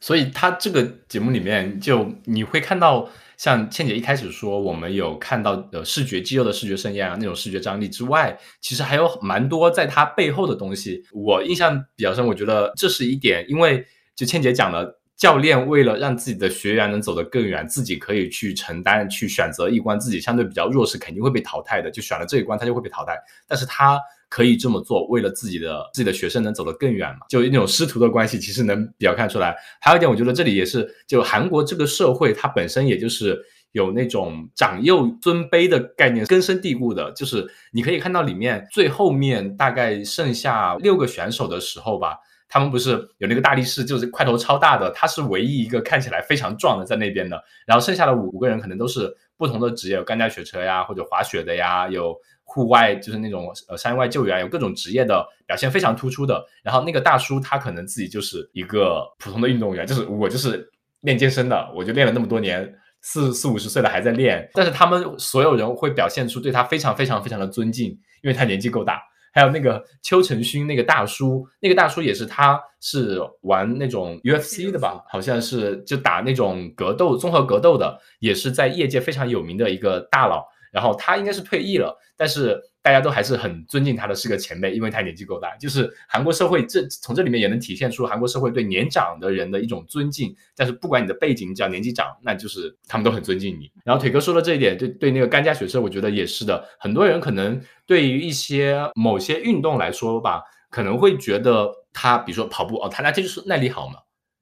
[0.00, 3.08] 所以他这个节目里面就你会看到。
[3.36, 11.02] 像倩姐一开始说，我们有看到呃视觉肌肉的视觉盛宴啊，那种视觉张力之外，其实还有蛮多在它背后的东西。
[11.12, 23.18] 我印象比较深，我觉得这是一点，因为就倩姐讲了，教练为了让自己的学员能走得更远，自己可以去承担、去选择一关自己相对比较弱势，肯定会被淘汰的，就选了这一关，他就会被淘汰。
[23.46, 29.56] 但是他可以这么做，为了自己的自己的学生能走得更远嘛，就那种师徒的关系，其实能比较看出来。
[29.80, 33.40] 还有一点，我觉得这里也是，就韩国这个社会，它本身也就是
[33.72, 37.12] 有那种长幼尊卑的概念根深蒂固的。
[37.12, 42.16] 就是你可以看到里面最后面大概剩下六个选手的时候吧，
[42.48, 47.40] 他们不是有那个大力士，就是块头超大的，他是唯一一个看起来非常壮的在那边的。
[47.64, 52.14] 然后剩下的五个人可能都是不同的职业，有干架雪车呀，或者滑雪的呀，有。
[52.56, 56.42] 户外就是那种呃山外救援，有各种职业的表现非常突出的。
[56.62, 60.66] 然后那个大叔他可能自己就是一个普通的运动员，就是我就是
[61.02, 64.48] 练健身的，我就练了那么多年，四四五十岁了还在练。
[64.54, 67.90] 但是他们所有人会表现出对他非常非常非常的尊敬，
[68.22, 69.02] 因为他年纪够大。
[69.34, 80.42] 还有那个邱成勋那个大叔，那个大叔也是他是玩那种 UFC 的吧，好像是就打那种格斗综合格斗的，也是在业界非常有名的一个大佬。
[80.76, 85.56] 然后他应该是退役了，但是大家都还是很尊敬他的，是个前辈，因为他年纪够大。
[85.56, 90.36] 就是韩国社会这从这里面也能体现出韩国社会对年长的人的一种尊敬。
[90.54, 93.72] 但是不管你的背景，只要年纪长，那就是他们都很尊敬你。
[93.86, 96.62] 然后腿哥说的这一点，对对那个干架雪车，我觉得也是的。
[96.78, 103.94] 很多人可能对于一些某些运动来说吧，可能会觉得他，比如说跑步哦，他那这就是耐力好嘛，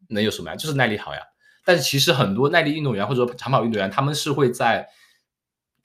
[0.09, 0.57] 能有什么呀？
[0.57, 1.20] 就是耐力好呀。
[1.64, 4.87] 但是其实很多耐力运动员或者长跑运动员，他们是会在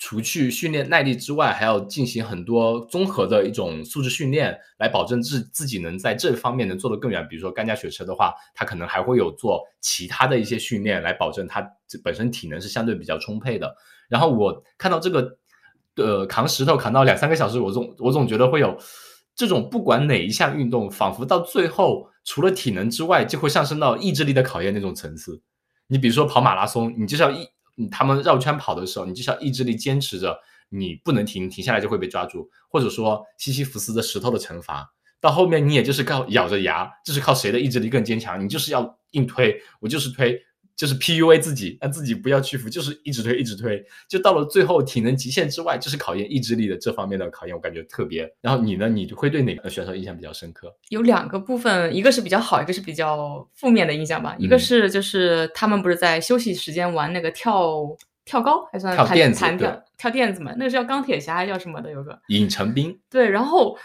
[0.02, 7.28] 除去训练耐力之外，还要进行很多综合的一种素质训练，来保证自自己能在这方面能做得更远。
[7.28, 11.62] 比如说干架雪车的话，他可能还会有做其他的一些训练，来保证他
[12.02, 13.76] 本身体能是相对比较充沛的。
[14.08, 15.38] 然后我看到这个，
[15.96, 18.78] 呃，扛石头扛到两三个小时，我总我总觉得会有
[19.36, 25.42] 这种不管哪一项运动，仿佛到最后除了体能之外，就会上升到意志力的考验那种层次。
[25.88, 27.46] 你比如说跑马拉松，你就是要一。
[27.88, 30.38] 他们绕圈跑的时候，你就是要意志力坚持着，
[30.70, 32.50] 你不能停，停下来就会被抓住。
[32.68, 34.88] 或者说西西弗斯的石头的惩罚，
[35.22, 40.40] 到后面你也就是靠咬着牙，就是靠谁的意志力更坚强，你就是要硬推，我就是推。
[40.80, 48.34] 就是 PUA 自己，让自己不要屈服，就是一直推，一直推，就到了最后体能极限之外，就是考验意志力的这方面的考验，我感觉特别。
[48.40, 48.88] 然后你呢？
[48.88, 50.74] 你会对哪个选手印象比较深刻？
[50.88, 54.38] 有两个部分，一个是比较好，一个是比较负面的印象吧。
[54.40, 57.86] 一个是就是他们不是在休息时间玩那个跳
[58.24, 60.54] 跳高，还算跳垫子，跳跳垫子嘛？
[60.58, 61.92] 那个是叫钢铁侠还是叫什么的？
[61.92, 62.98] 有个尹成斌。
[63.10, 63.78] 对，然后。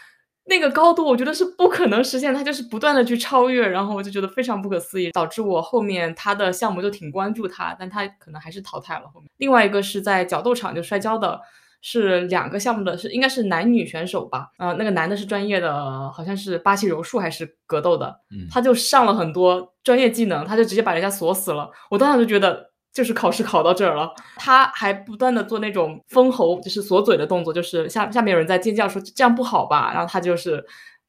[0.47, 9.31] 那个高度我觉得是不可能实现，他就是不断的去超越，然后我就觉得非常不可思议，导致我后面他的项目就挺关注他，但他可能还是淘汰了后面。
[9.39, 11.41] 另外一个是在角斗场就摔跤的，
[11.81, 14.51] 是两个项目的，是应该是男女选手吧？
[14.59, 18.15] 呃，那个男的是专业的，好像是巴西柔术还是格斗的，
[18.51, 21.71] 他就上了很多专业技能，他就直接把人家锁死了。
[21.91, 22.74] 我当时就觉得。
[22.95, 30.65] 就是考试考到这儿了，他还不断的做那种封喉，就是锁嘴的动作，就是下下面有人在尖叫说这样不好吧，然后他就是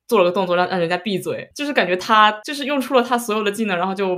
[0.08, 4.18] 做了个动作让让人家闭嘴，就是感觉他就是用出了他所有的技能，然后就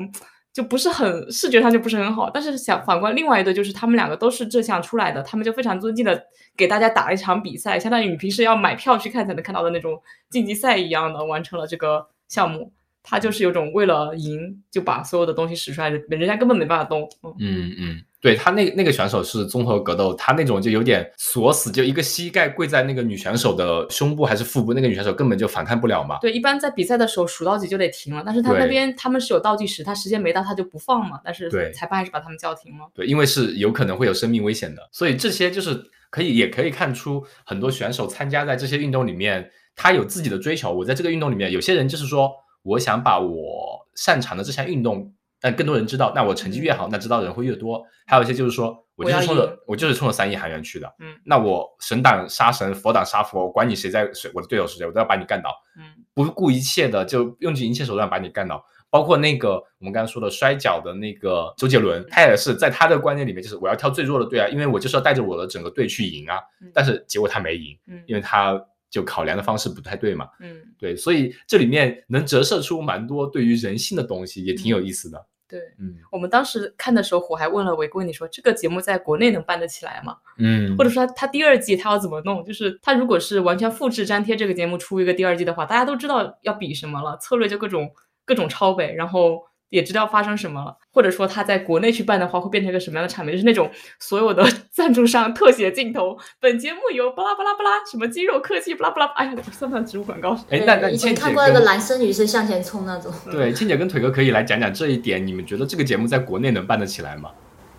[0.54, 2.30] 就不是很视觉上就不是很好。
[2.30, 6.24] 但是想反观另外一对，就是他们两个都是这项出来的，他们就非常尊敬的
[6.56, 12.72] 给大家打了一场比赛，相当于你平时要买票去看才能看到的那种竞技赛一样的完成了这个项目。
[13.10, 17.08] 他就是有种为了赢就把所有的东西使出来，人人家根本没办法动。
[17.40, 26.18] 嗯嗯，对他那那个选手是综合格斗，他那种就有点锁死，就一个膝盖跪在那个女选手的胸部还是腹部，那个女选手根本就反抗不了嘛。
[26.20, 31.18] 对，一般在比赛的时候数到几就得停了，但是他那边他们是有倒计时，他时间没到他就不放嘛。
[31.24, 32.90] 但是裁判还是把他们叫停了。
[32.94, 40.74] 对，因为是有可能会有生命危险的，所以这些就是可以也可以看出很多选手参加在这些运动里面，他有自己的追求。
[40.74, 42.30] 我在这个运动里面，有些人就是说。
[42.68, 47.82] 我想把我擅长的这项运动让更多人知道，那我成绩越好，那知道的人会越多。
[48.06, 58.64] 还有一些就是说，我就是冲着我就是冲着三亿韩元去的，嗯，那我神挡杀神，佛挡杀佛，我管你谁在谁，我的队友是谁，我都要把你干倒，嗯，不顾一切的就用尽一切手段把你干倒。
[58.90, 66.40] 包括那个我们刚刚说的摔跤的那个周杰伦，他也是在他的观念里面，就是我要挑最弱的队啊，因为我就是要带着我的整个队去赢啊。
[66.74, 68.60] 但是结果他没赢，嗯，因为他。
[68.90, 75.26] 就考量的方式不太对嘛，嗯，对，所以这里面能折射出蛮多对于人性的东西，也挺有意思的。
[75.48, 80.18] 对，嗯，我们当时看的时候，我还问了维哥，你说这个节目在国内能办得起来吗？
[80.38, 82.44] 嗯，或者说他他第二季他要怎么弄？
[82.44, 87.92] 就是他如果是完全复制粘贴这个节目出一个第二季的话，大家都知道要比什么了，策略就各种
[88.26, 89.47] 各种抄呗，然后。
[89.70, 93.34] 也知道发生什么了，或者说他在国内去办的话，会变成一个什么样的场面？
[93.34, 100.38] 就是那种所有的 赞助商特写镜头，本节目由巴拉巴拉巴拉什么肌肉科技巴拉巴拉，哎呀，算不算植入广告？
[100.50, 103.12] 哎，那那以前看过那个男生女生向前冲那种。
[103.30, 107.32] 对，倩姐跟腿哥可以来讲讲这一点，你们觉得这个节目在国内能办得起来吗？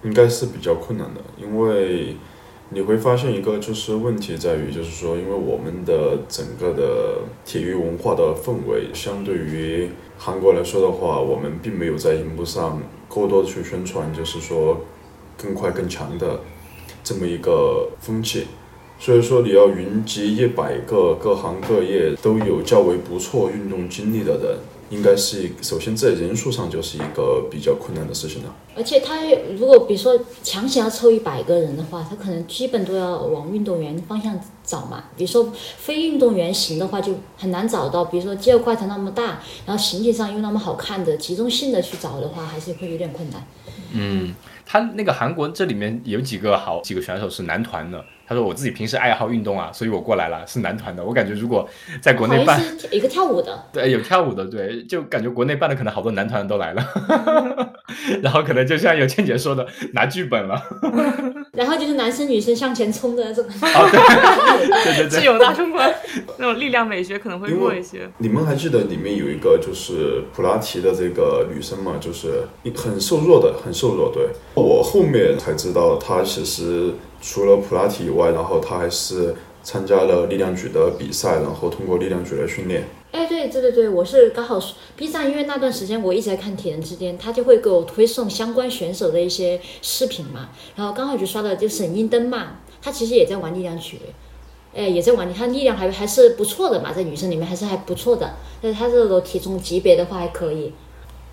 [0.04, 2.16] 应该是比较困难的，因为
[2.68, 9.88] 你会发现一个就是问题在于，就是说，因为我们的整个的体育文化的氛围，相对于。
[10.20, 14.80] 韩国来说的话，我们并没有在荧幕上过多的去宣传，就是说
[15.40, 16.40] 更快更强的
[17.04, 18.48] 这么一个风气。
[18.98, 24.58] 所以说，你要云集一百个各行各业都有较为不错运动经历的人。
[24.90, 28.54] 应该是首先在人数上就是一个比较困难的事情了。
[28.74, 29.22] 而且他
[29.54, 35.04] 如果比如说强行要凑一百个人的话，他可能基本都要往运动员方向找嘛。
[35.14, 43.46] 比如说非运动员型的话就很难找到，比如说肌肉块头那么大，然后形体上又那么好看的集中性的去找的话，还是会有点困难。
[43.92, 44.34] 嗯，
[44.70, 48.04] 他那个韩国这里面有几个好几个选手是男团的。
[48.26, 51.02] 他说：“我自己平时爱好运动啊，所以我过来了，是男团的。
[51.02, 51.66] 我感觉如果
[52.02, 52.60] 在国内办，
[52.92, 56.86] 一个跳舞的， 对，有跳舞的，对，就感觉国内办的可能好多男团都来了，
[58.22, 60.62] 然后可能就像有倩姐说的，拿剧本了，
[61.52, 65.92] 然后就是男生女生向前冲的那种，对对对，智勇大冲关
[66.36, 68.08] 那种力量美学可能会弱一些。
[68.18, 71.94] 你们还记得里面有一个就是普拉提的这个女生吗？
[72.00, 74.12] 就是很瘦弱的，很瘦弱。
[74.12, 76.92] 对我后面才知道，她其实。
[77.20, 79.34] 除了普拉提以外，然后她还是
[79.64, 82.84] 参加了力量举的比赛，然后通过力量举来训练。
[83.10, 84.60] 哎，对对对对，我是刚好
[84.94, 93.98] B 站，因为那段时间我一直在看《铁人之巅》，他就会给我推送相关选手的一些视频嘛，然后刚好就刷到就沈英登嘛，他其实也在玩力量举，
[94.74, 98.34] 哎，也在玩，他力量还还是不错的嘛，在女生里面还是还不错的。
[98.60, 100.72] 但是他这个体重级别的话还可以。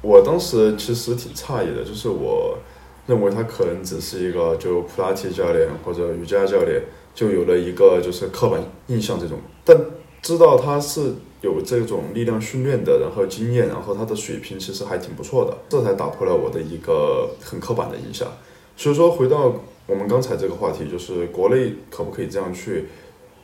[0.01, 2.57] 我当时其实挺诧异的，就是我
[3.05, 6.82] 认为他可能只是一个就普拉提教练或者瑜伽教练，
[7.13, 9.78] 就有了一个就是刻板印象这种，但
[10.21, 11.13] 知道他是
[11.45, 18.27] 有这种力量训练的，然后经验，然后她的水平其实还挺不错的，这才打破了我的一个很刻板的印象。
[18.75, 19.53] 所以说，回到
[19.85, 22.85] 我们刚才这个话题，就是国内可不可以这样去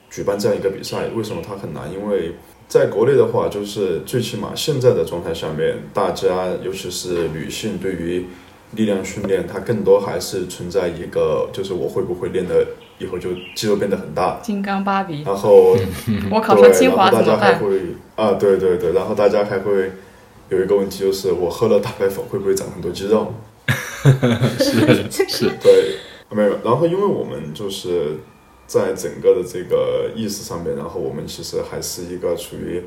[0.09, 1.07] 举办这样一个比赛？
[1.15, 1.89] 为什么它很难？
[1.93, 2.33] 因为
[2.67, 8.25] 在国内的话，就是最起码现在的状态下面，大家尤其是女性对于
[8.75, 12.65] 力量训练，它更多还是存在一个，就是我会不会练的
[13.01, 15.23] 的以后就肌肉变得很大，金刚芭比。
[15.23, 15.75] 然后
[16.31, 17.51] 我考上清华，然后大怎么办？
[17.51, 17.81] 家还会
[18.15, 19.91] 啊，对对对，然后大家还会
[20.49, 23.33] 有一个问题，就是我喝了大白粉会不会长很多肌肉？
[24.59, 25.95] 是是，对，
[26.29, 26.57] 没有。
[26.63, 28.17] 然后因为我们就是
[28.65, 32.83] 在整个的这个意识上面，然后我们其实还是一个处于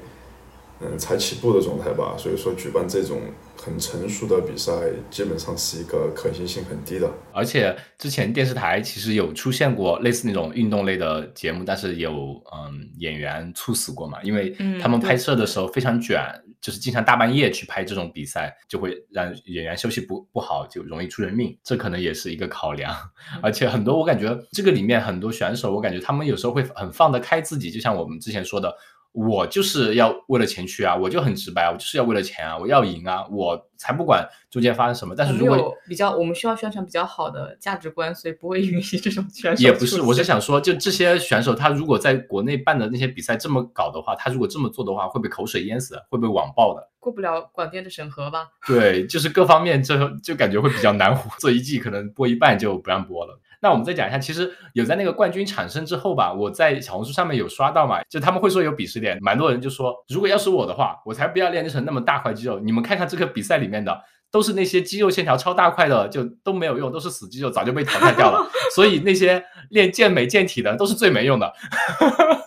[0.84, 3.20] 嗯才起步的状态吧，所以说举办这种
[3.56, 4.72] 很成熟的比赛，
[5.10, 7.10] 基本上是一个可行性很低的。
[7.32, 12.12] 而且之前电视台其实有出现过类似那种运动类的节目，但是有
[12.52, 16.20] 嗯演员猝死过嘛，因为嗯他们拍摄的时候非常卷，
[16.60, 22.94] 就是经常大半夜去拍这种比赛，就会让演员休息不不好，就容易出人命，这可能也是一个考量。
[23.42, 28.74] 而且很多我感觉这个里面很多选手，我感觉他们有时候会很放得开自己，就像我们之前说的。
[29.14, 35.14] 我就是要为了钱去啊，我就很直白，我就是要为了钱啊，我要赢啊，我才不管中间发生什么。
[35.16, 46.90] 但是如果有比较，我们需要宣传比较好的价值观，所以不会允许这种选手也不是，我是想说，就这些选手，他如果在国内办的那些比赛这么搞的话，他如果这么做的话，会被口水淹死，会被网暴的。
[46.98, 48.48] 过不了广电的审核吧？
[48.66, 53.38] 对，就是各方面这就感觉会比较难活，做一季可能播一半就不让播了。
[53.64, 62.60] 那我们再讲一下，其实有在那个冠军产生之后吧，我在小红书上面有刷到嘛，就他们会说有鄙视链，蛮多人就说，如果要是我的话，我才不要练成那么大块肌肉。
[62.60, 63.98] 你们看看这个比赛里面的，
[64.30, 68.46] 都是那些肌肉线条超大块的，就都没有用，都是死肌肉，早就被淘汰掉了。
[68.74, 71.50] 所以那些练健美健体的都是最没用的，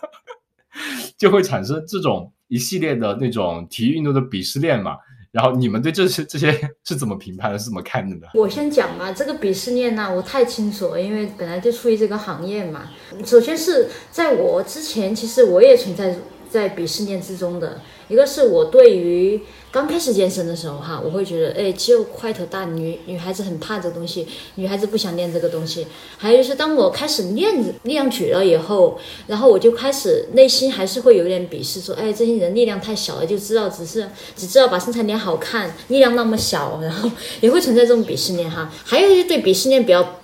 [1.18, 4.96] 就会产生这种一系列的那种体育运动的鄙视链嘛。
[5.30, 6.52] 然后你们对这些这些
[6.84, 7.58] 是怎么评判的？
[7.58, 8.26] 是怎么看的呢？
[8.34, 12.90] 我先讲吧，这个鄙视链呢，我太清楚了，因为本来就处于这个行业嘛。
[13.24, 16.16] 首先是在我之前，其实我也存在
[16.50, 17.80] 在鄙视链之中的。
[18.08, 19.38] 一个是我对于
[19.70, 25.86] 刚开始健身的时候哈，我会觉得，哎，肌肉块头大，女女孩子很怕这个东西，女孩子不想练这个东西。
[26.16, 37.10] 还有就是当我开始练力量举了以后，然后我就开始内心还是会有点鄙视，说，哎，这些人力量太小了，就知道只是只知道把身材练好看，力量那么小，然后
[37.42, 38.72] 也会存在这种鄙视链哈。
[38.84, 40.14] 还有一些对鄙视链比较。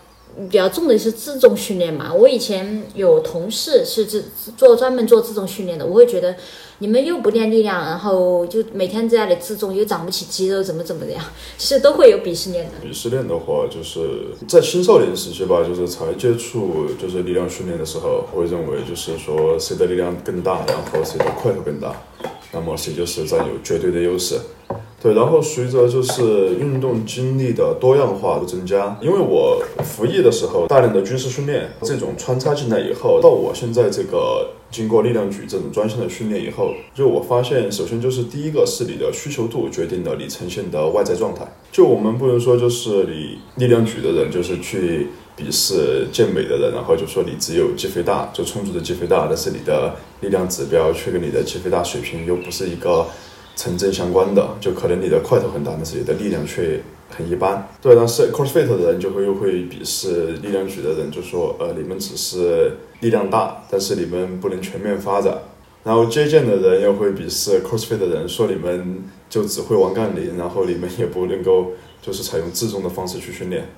[0.50, 4.24] 比较重的是自重训练嘛，我以前有同事是自
[4.56, 6.34] 做专门做自重训练的，我会觉得
[6.78, 11.24] 你们又不练力量，然后就每天在那里自重，又长不起肌肉，怎么怎么样，
[11.56, 12.86] 其实都会有鄙视链的。
[12.86, 14.00] 鄙视链的话，就是
[14.48, 21.94] 在青少年时期吧，就是才接触就是力量训练的时候，会认为就是说谁的力量更大，然后谁的块头更大，
[22.52, 24.38] 那么谁就是占有绝对的优势。
[25.04, 41.46] 对，然后随着就是运动经历的多样化的增加，因为我服役的时候大量的军事训练这种穿插进来以后，到我现在这个经过力量举这种专项的训练以后，就我发现，首先就是第一个是你的需求度决定了你呈现的外在状态。
[41.70, 53.06] 就我们不能说就是你力量举的人就是去鄙视健美的人，然后就说你只有肌肥大，就充足的肌肥大，但是你的力量指标却跟你的肌肥大水平又不是一个
[53.56, 57.68] 成正相关的，就可能你的块头很大，但是你的力量却很一般。
[57.80, 65.38] 对，但是 CrossFit 的人就会又会鄙视力量举的人，就说呃你们只是力量大，但是你们不能全面发展。
[65.84, 73.68] 然后接见的人又会鄙视 CrossFit 的人，说你们就只会玩杠铃，然后你们也不能够就是采用自重的方式去训练。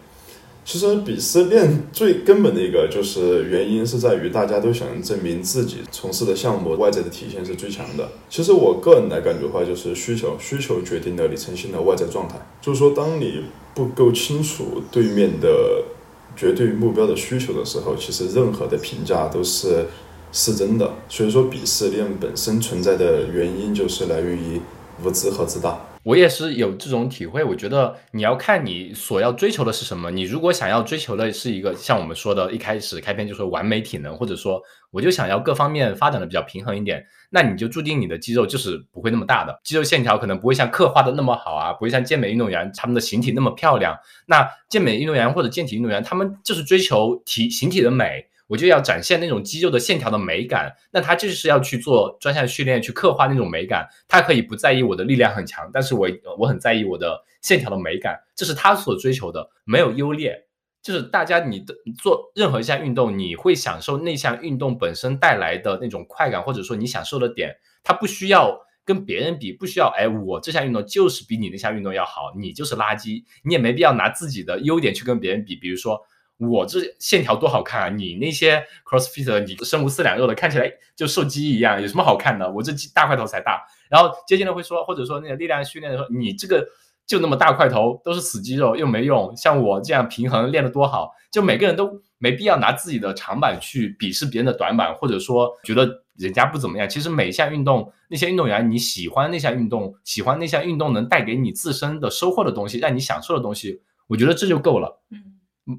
[0.66, 8.08] 其实鄙视链最根本的一个就是原因是在于大家都想证明自己从事的项目外在的体现是最强的。
[8.28, 12.34] 其实我个人来感觉的话，就是需求，需求决定了你呈现的外在状态。
[12.60, 13.44] 就是说，当你
[13.76, 15.84] 不够清楚对面的
[16.34, 19.86] 绝对目标的需求的时候，其实任何的评价都是
[20.32, 20.94] 失真的。
[21.08, 24.60] 所以说，鄙视链本身存在的原因就是来源于
[25.04, 25.85] 无知和自大。
[26.06, 30.08] 我也是有这种体会，我觉得你要看你所要追求的是什么。
[30.08, 43.98] 你如果想要追求的是一个像我们说的，一开始开篇就说完美体能，或者说我就想要各方面发展的比较平衡一点，那你就注定你的肌肉就是不会那么大的，肌肉线条可能不会像刻画的那么好啊，不会像健美运动员他们的形体那么漂亮。
[44.26, 48.24] 那健美运动员或者健体运动员，他们就是追求体形体的美。
[48.48, 53.88] 我就要展现那种肌肉的线条的美感，那他就是要去做专项训练，去刻画那种美感。
[54.06, 60.46] 他可以不在意我的力量很强，但是我我很在意我的线条的美感，这是他所追求的，没有优劣。
[60.80, 76.00] 就是大家你的做任何一项运动，你会享受那项运动本身带来的那种快感，或者说你享受的点，它不需要跟别人比，不需要哎，我这项运动就是比你那项运动要好，你就是垃圾，你也没必要拿自己的优点去跟别人比，比如说。
[76.38, 77.88] 我这线条多好看啊！
[77.88, 82.50] 你那些 CrossFit，你身无四两肉的，看起来就瘦鸡一样，有什么好看的？
[82.52, 83.62] 我这大块头才大。
[83.88, 86.66] 然后接近的会说，或者说那个力量训练的时候，你这个
[87.06, 89.34] 就那么大块头，都是死肌肉，又没用。
[89.34, 96.86] 像我这样平衡练得多好，就每个人都没必要拿自己的长板去鄙视别人的短板，或者说觉得人家不怎么样。
[96.86, 105.00] 其实每项运动，那些运动员你喜欢那项运动，喜欢那项运动能带给你自身的收获的东西，让你享受的东西，我觉得这就够了。
[105.10, 105.32] 嗯。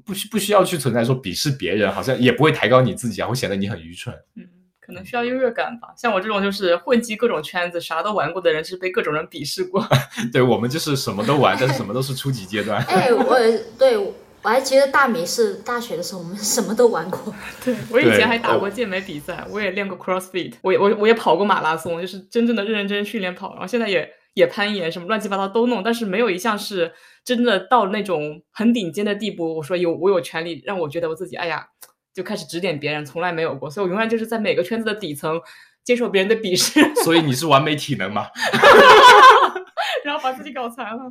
[0.04, 4.14] 不需不需要去存在说鄙视别人，好像也不会抬高你自己啊，会显得你很愚蠢。
[4.36, 4.44] 嗯，
[4.80, 5.88] 可能需要优越感吧。
[5.96, 9.82] 像我这种就是混迹各种圈子，啥都玩过的人，是被各种人鄙视过。
[10.30, 12.84] 对我们就是什么都玩，但是什么都是初级阶段。
[12.84, 13.38] 哎，我
[13.78, 17.34] 对我还记得大米是大学的时候，我们什么都玩过。
[17.64, 24.06] 对我以前还打过健美比赛，我也练过 CrossFit，我也我我也跑过马拉松，就是真正的认认真真训练跑，然后现在也。
[24.38, 26.92] 也攀岩什么乱七八糟都弄，但是没有一项是
[27.24, 29.56] 真的到那种很顶尖的地步。
[29.56, 31.66] 我说有，我有权利让我觉得我自己，哎呀，
[32.14, 33.68] 就开始指点别人，从来没有过。
[33.68, 35.40] 所以我永远就是在每个圈子的底层
[35.82, 36.80] 接受别人的鄙视。
[37.02, 38.28] 所以你是完美体能吗？
[40.04, 41.02] 然后把自己搞残了。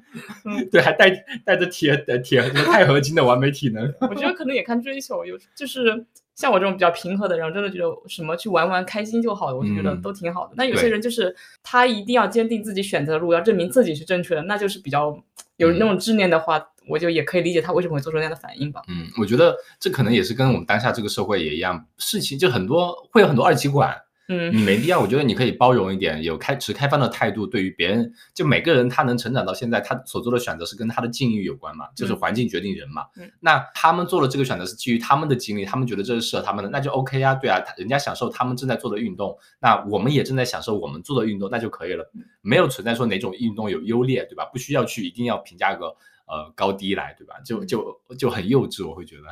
[0.46, 1.12] 嗯，对，还带
[1.46, 3.94] 带着铁铁钛合金的完美体能。
[4.10, 6.06] 我觉得可能也看追求，有就是。
[6.38, 10.54] 像我这种比较平和的人，真的觉得什么去玩玩开心就好了，我就觉得都挺好的。
[10.56, 15.18] 那有些人就是他一定要坚定自己选择的路，要证明自己是正确的，那就是比较
[15.56, 18.84] 有那种执念的话，我就也可以理解他为什么会做出那样的反应吧。
[18.88, 23.98] 嗯，我觉得这可能也是跟我们当下这个社会也一样，事情就很多会有很多二极管。
[24.28, 25.00] 嗯，你没必要。
[25.00, 33.06] 我觉得你可以包容一点，有开持开放的态度，对于别人，就每个人他能成长到现在，他所做的选择是跟他的境遇有关嘛，就是环境决定人嘛。
[33.16, 42.12] 嗯，那他们做了这个选择是基于他们的经历，他们觉得这是适合他们的，那就 OK 啊，对啊，人家享受他们正在做的运动，那我们也正在享受我们做的运动，那就可以了，
[42.42, 44.44] 没有存在说哪种运动有优劣，对吧？
[44.52, 45.86] 不需要去一定要评价个
[46.28, 47.36] 呃高低来，对吧？
[47.46, 49.24] 就就就很幼稚，我会觉得。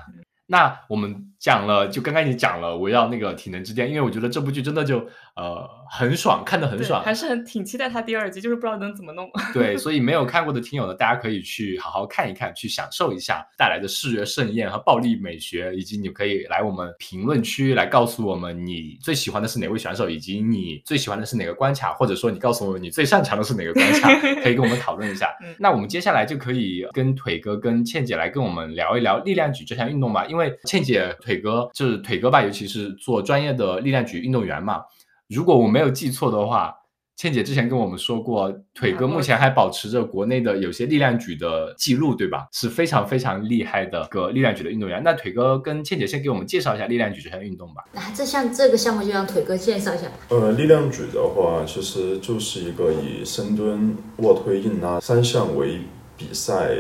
[0.48, 5.00] 那我们讲了，就刚刚你讲了，围绕那个体能之巅，因为我觉得这部剧真的就
[5.36, 9.28] 呃很爽，看得很爽，还是很挺期待它第二集，就是不知道能怎么弄。
[9.54, 25.36] 对， 所以没有看过的听友呢，大家可以去好好看一看，去享受一下带来的视觉盛宴和暴力美学，以及你可以来我们评论区来告诉我们你最喜欢的是哪位选手，以及你最喜欢的是哪个关卡，或者说你告诉我们你最擅长的是哪个关卡，可以跟我们讨论一下。
[25.58, 30.26] 那我们接下来就可以跟腿哥跟倩姐来跟我们聊一聊力量举这项运动吧。
[30.26, 34.82] 因为倩姐腿哥就是腿哥吧，尤其是做专业的力量举运动员嘛。
[35.28, 36.76] 如果我没有记错的话，
[37.16, 42.46] 倩姐之前跟我们说过，腿哥目前还保持着国内的有些力量举的记录，对吧？
[42.52, 45.02] 是非常非常厉害的个力量举的运动员。
[45.02, 47.86] 那腿哥跟倩姐先给我们介绍一下力量举这项运动吧。
[47.94, 50.08] 那这项这个项目就让腿哥介绍一下。
[50.28, 55.80] 呃，力量举的话，其实就是一个以深蹲、卧推、硬拉三项为
[56.18, 56.76] 比赛。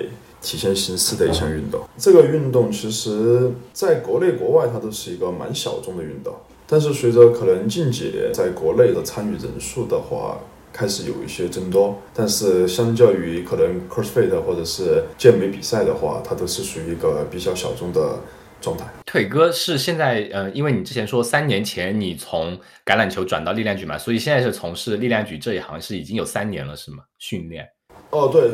[0.45, 6.35] 体现形式的一项运动，这个运动其实在国内国外它都是一个蛮小众的运动，
[6.67, 10.37] 但是随着可能近几年在国内的参与人数的话，
[10.71, 18.19] 开始有一些增多，但是相较于可能 CrossFit 或者是健美比赛的话，它都是属于一个比较小众的
[18.61, 18.85] 状态。
[19.07, 27.03] 腿哥是现在呃，因为你之前说三年前你从橄榄球转到力量举嘛，所以现在是从事力量举这一行是已经有三年了是吗？
[27.17, 27.67] 训练？
[28.11, 28.51] 哦，对。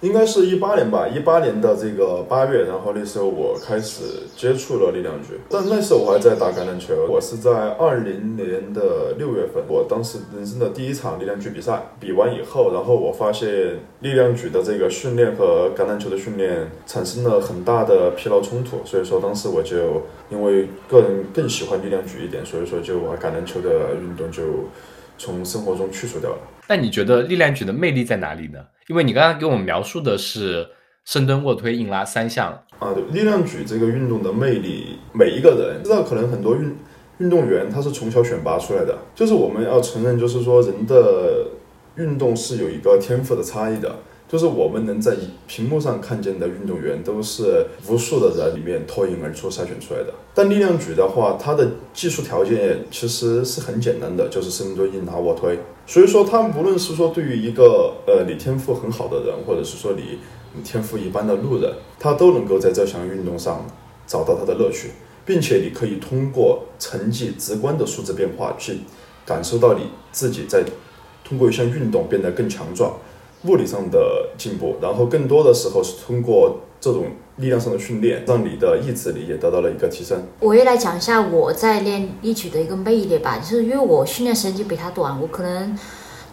[0.00, 4.04] 应该是一八年吧，一八年的这个八月，然后那时候我开始
[4.36, 6.94] 接触了力量举，但那时候我还在打橄榄球。
[7.08, 13.48] 我是在二零年的六月份，我当时人生的第一场力量举比赛，比完以后，然后我发现
[14.00, 24.42] 力量举的这个训练和橄榄球的训练产生了很大的疲劳冲突，所以说当时我就因为个人更喜欢力量举一点，所以说就把橄榄球的运动就
[25.18, 26.38] 从生活中去除掉了。
[26.68, 28.60] 那你觉得力量举的魅力在哪里呢？
[28.88, 30.68] 因为你刚刚给我们描述的是
[31.04, 36.76] 深蹲、卧推、硬拉三项啊，力量举这个运动的魅力，每一个人知道，可能很多运
[37.18, 41.46] 运动员他是从小选拔出来的，就是我们要承认，就是说人的
[41.96, 43.94] 运动是有一个天赋的差异的。
[44.28, 45.16] 就是我们能在
[45.46, 50.12] 屏幕上看见的运动员，都是无数的人里面脱颖而出筛选出来的。
[50.34, 55.58] 但力量举的话，它的技术条件其实是很简单的，就是深蹲、硬拉、卧推。
[55.86, 60.18] 所以说，他们不论是说对于一个呃你天赋很好的人，或者是说你
[60.54, 63.66] 你天赋一般的路人，他都能够在这项运动上
[64.06, 64.90] 找到他的乐趣。
[65.24, 68.78] 并且你可以通过成绩直观的数字变化去
[69.26, 70.64] 感受到你自己在
[71.22, 72.96] 通过一项运动变得更强壮，
[73.44, 77.04] 物理上的进步，然后更多的时候是通过这种
[77.36, 80.22] 力量上的训练，让你的意志力也得到了一个提升。
[80.40, 85.78] 我也来讲一下我在练力举的一个魅力吧，就是因为我训练时间就比他短，我可能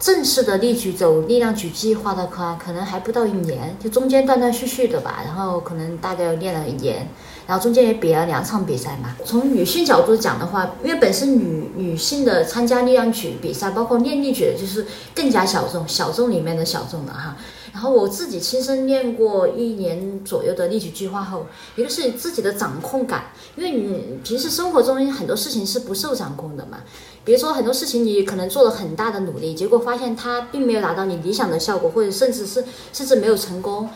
[0.00, 7.08] 正式的力举走力量举计划的话，可能还不到一年，就中间断断续续的吧，然后可能大概练了一年。
[7.46, 9.14] 然后中间也比了两场比赛嘛。
[9.24, 17.36] 从女性角度讲的话，因为本身女女性的参加力量举比赛，包括练力举，就是更加小众，小众里面的小众的哈。
[17.72, 26.78] 然后我自己亲身练过一年左右的力举计划后，一个是自己的掌控感，因为你平时生活中很多事情是不受掌控的嘛。
[27.22, 33.90] 比如说很多事情你可能做了很大的努力，结果发现它并没有达到你理想的效果，或者甚至是甚至没有成功。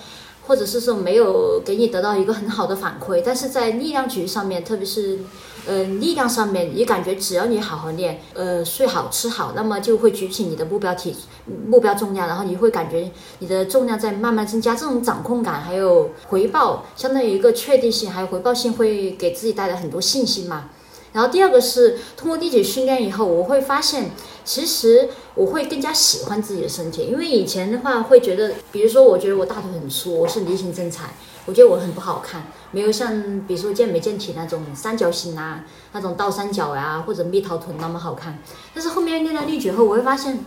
[0.50, 5.20] 或者是说没有给你得到一个很好的反馈，但是在力量举上面，特别是，
[5.64, 11.14] 呃，力量上面，你感觉只要你好好练，呃，睡好吃好，那么就会举起你的目标体
[11.68, 20.70] 目标重量，然后你会感觉你的重量在慢慢增加，这种掌控感还有回报，相当于一个确定性，还有回报性，会给自己带来很多信心嘛。
[21.12, 24.12] 然后第二个是通过力举训练以后，我会发现，
[24.44, 31.10] 其实我会更加喜欢自己的身体，因为以前的话会觉得，比如说我觉得我大腿很粗，我是梨形身材，
[31.46, 38.38] 我觉得我很不好看，没有像比如说健美健体那种三角形啊，那种倒三角呀或者蜜桃臀那么好看。
[38.72, 40.44] 但是后面练了力举后，我会发现，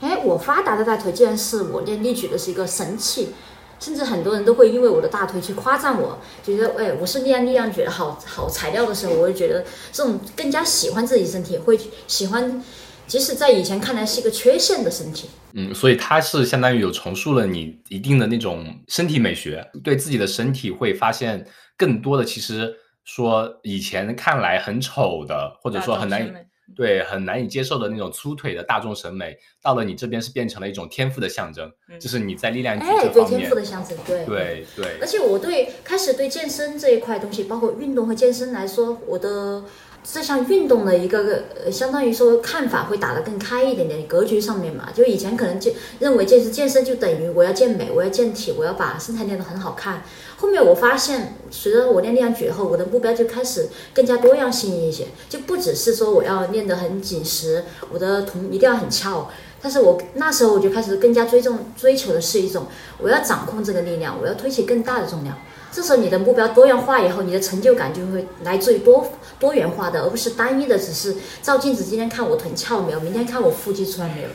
[0.00, 3.34] 哎，我发达的大腿竟然是我练力举的是一个神器。
[3.82, 11.76] 甚至很多人都会因为我的大腿去夸赞我，觉得哎，我是力量力量觉得好好材料的时候，我就觉得这种更加喜欢自己身体，会
[12.06, 12.62] 喜欢，
[13.08, 15.28] 即使在以前看来是一个缺陷的身体。
[15.54, 21.44] 嗯，所以它是相当于有重塑了你一定的那种身体美学，对自己的身体会发现
[21.76, 22.72] 更多的，其实
[23.04, 26.32] 说以前看来很丑的，或者说很难。
[26.74, 31.70] 对，很难以接受的那种粗腿的大众审美，到了你这边是变成了一种天赋的象征，
[32.00, 34.98] 就是你在力量举这方面，对天赋的象征，对对对。
[35.00, 39.64] 而且我对开始对健身这一块东西，包括运动和健身来说，我的。
[40.04, 50.02] 这项运动的一个呃，相当于说看法会打得更开一点点，格局上面嘛，就以前可能就认为健身健身就等于我要健美，我要健体，我要把身材练得很好看。
[50.36, 59.30] 后面我发现，随着我练力量举后，我的目标就开始更加多样性一些，就不只是说我要练得很紧实，我的臀一定要很翘，
[59.62, 62.66] 但是我那时候我就开始更加追重追求的是一种，
[62.98, 65.38] 我要掌控这个力量，我要推起更大的重量。
[65.72, 69.10] 这时候你的目标多样化以后，你的成就感就会来自于多
[69.40, 74.28] 多元化的，而不是单一的，只是照镜子今天看我臀翘没有，明天看我腹肌出来没有。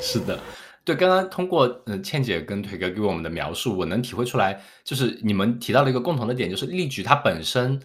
[0.00, 0.40] 是的，
[0.82, 7.78] 对，刚刚通过嗯倩姐跟腿哥给我们的描述，我能体会出来，就是你们提到了一个共同的点，就是力举它本身，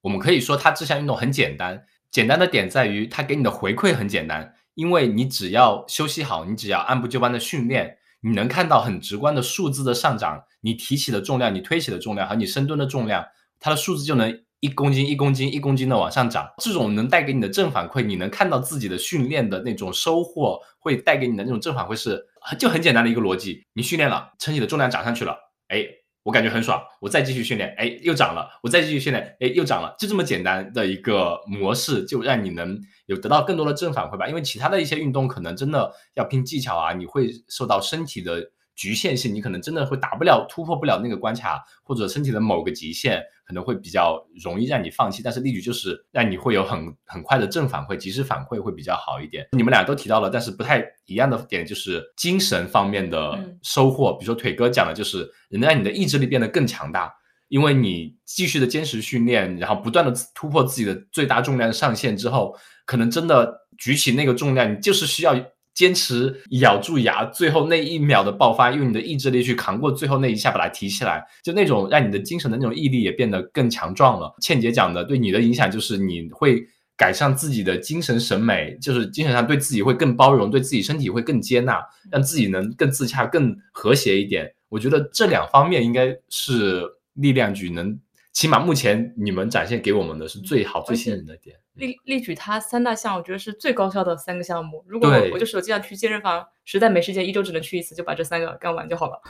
[0.00, 7.98] 我们可以说它这项运动很简单，简单的点在于它给你的回馈很简单，因为你只要休息好，你只要按部就班的训练。
[8.20, 13.24] 你能看到很直观的数字的上涨，你提起的重量，你推起的重量和你深蹲的重量，
[13.58, 16.48] 它的数字就能一公斤一公斤一公斤的往上涨。
[16.58, 22.26] 这种能带给你的正反馈，你能看到自己的训练的那种收获，会带给你的那种正反馈是
[22.58, 23.64] 就很简单的一个逻辑。
[23.72, 25.36] 你训练了，称体的重量涨上去了，
[25.68, 25.99] 哎。
[26.22, 29.94] 我感觉很爽，我再继续训练，哎，又涨了；我再继续训练，哎，又涨了。
[29.98, 34.28] 就这么简单的一个模式，就让你能有得到更多的正反馈吧。
[34.28, 38.50] 因为其他的一些运动可能真的要拼技巧啊，你会受到身体的。
[38.80, 45.22] 局限性，你可能真的会达不了、突破不了那个关卡，或者身体的某个极限，可能会比较容易让你放弃。
[45.22, 49.46] 但是例举就是让你会有很很快的正反馈，及时反馈会比较好一点。
[49.52, 54.14] 你们俩都提到了，但是不太一样的点就是精神方面的收获。
[54.14, 57.12] 比如说腿哥讲的就是能让你的意志力变得更强大，
[57.48, 62.56] 因为你继续的坚持训练，然后不断的突破自己的最大重量上限之后，
[62.86, 65.36] 可能真的举起那个重量，你就是需要。
[65.80, 74.30] 坚持咬住牙，最后那一秒的爆发，用你的意志力去扛过最后那一下，把它提起来，就那种让你的精神的那种毅力也变得更强壮了。
[74.42, 76.62] 倩姐讲的对你的影响就是你会
[76.98, 84.52] 改善自己的精神审美，就是精神上对自己会更包容，对自己身体会更接纳，让自己能更自洽、更和谐一点。
[84.68, 87.98] 我觉得这两方面应该是力量举能。
[88.40, 91.54] 起码目前你们展现给我们的是最好、最吸引的点。
[91.74, 94.82] 例例举它三大项，我觉得是最高效的三个项目。
[94.88, 99.20] 如果我就手机上去健身房，实在没时间，一周只能去一次，就把这三个干完就好了。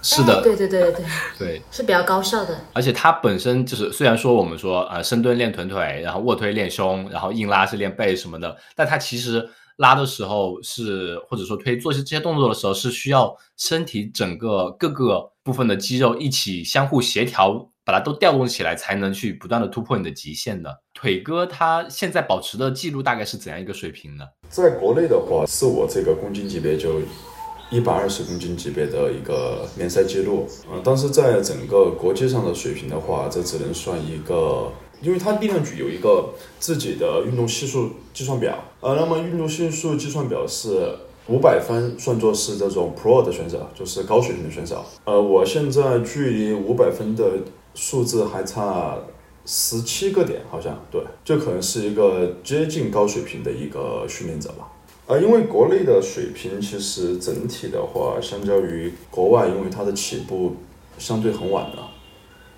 [0.00, 1.04] 是的， 对对对对对
[1.38, 2.58] 对，是比较高效的。
[2.72, 9.46] 而且它本身就是，虽然说我们说呃深蹲练臀腿，然后卧推练胸，然后硬拉是练背什么的，但它其实
[9.76, 20.80] 拉的时候是，或者说推做些这些动作的时候是需要身体整个各个部分的肌肉一起相互协调，把它都调动起来，才能去不断的突破你的极限的。
[20.94, 24.24] 腿哥他现在保持的记录大概是怎样一个水平呢？
[24.48, 27.00] 在国内的话，是我这个公斤级别就
[27.70, 34.72] 一百二十公斤级别的一个联赛记录，呃，但是在整个国际上的水平的话，这只能算一个。
[35.04, 40.96] 因为它力量举有一个自己的运动系数计算表，呃，那么运动系数计算表是
[41.26, 44.82] 五百分算作是这种 pro 的选手，就是高水平的选手。
[45.04, 47.24] 呃，我现在距离五百分的
[47.74, 48.96] 数字还差
[49.44, 54.70] 十七个点，好像对，这可能是一个接近高水平的一个训练者吧。
[55.06, 60.56] 呃，因为国内的水平其实整体的话，相较于国外，因为它的起步
[60.96, 61.78] 相对很晚的。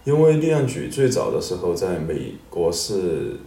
[0.07, 3.40] 因为力量举最早的时候在美国是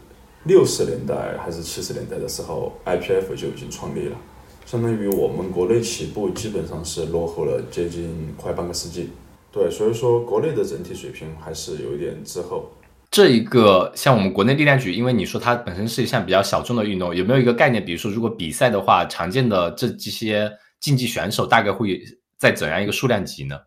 [0.43, 4.17] 六十年代还是七十年代的时候，IPF 就已经创立了，
[4.65, 9.09] 相当于我们国内起步基本上是落后了接近快半个世纪。
[9.53, 12.69] 对，所以说国内的整体水平还是有一点滞后。
[13.09, 17.83] 这一个像我们国内力量举，因为你说它本身是一项比较小众的运动，有没有一个概念？
[17.83, 20.51] 比如说如果比赛的话，常见的这这些
[20.81, 22.03] 竞技选手大概会
[22.37, 23.57] 在怎样一个数量级呢？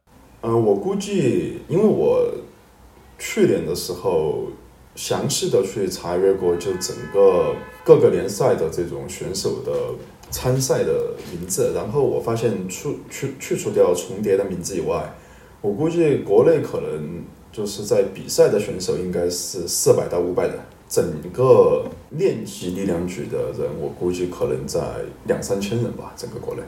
[0.42, 2.30] 呃，我估计，因为我。
[3.24, 4.48] 去年的时候，
[4.96, 7.54] 详细的去查阅过，就整个
[7.84, 9.72] 各个联赛的这种选手的
[10.28, 15.14] 参赛的名字，然后我发现，除去去除掉重叠的名字以外，
[15.60, 20.58] 我估计国内可能就是在比赛的选手应该是四百到五百人，
[20.88, 24.80] 整个练习力量举的人，我估计可能在
[25.28, 26.62] 两三千人吧，整个国内。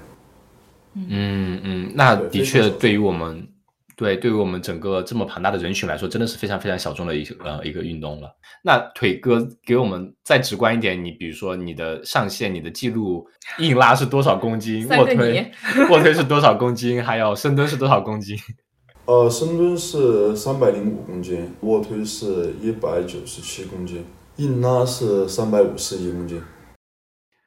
[0.94, 3.48] 嗯嗯，那的确对于我们。
[3.96, 8.36] 对，对于我们整个这么庞大的人群来说，真的是非常非常小众的一呃一个运动了。
[8.62, 13.26] 那腿哥给我们再直观一点，你比如说你的上限、你的记录，
[13.58, 14.88] 硬拉是多少公斤？
[14.88, 15.52] 卧推
[15.90, 17.02] 卧推是多少公斤？
[17.04, 18.36] 还有深蹲是多少公斤？
[19.06, 24.04] 呃，深蹲是三百零五公斤，卧推是一百九十七公斤，
[24.36, 26.42] 硬拉是三百五十一公斤。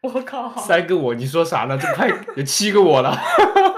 [0.03, 0.55] 我靠！
[0.55, 1.77] 三个我，你说啥呢？
[1.77, 3.17] 这快有七个我了。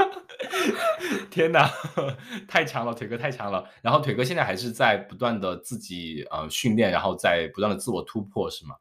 [1.29, 1.69] 天哪，
[2.47, 3.63] 太强了，腿哥太强了。
[3.81, 8.75] 然后腿哥现在还是在不断的自己呃训练，然后在不断的自我突破，是吗？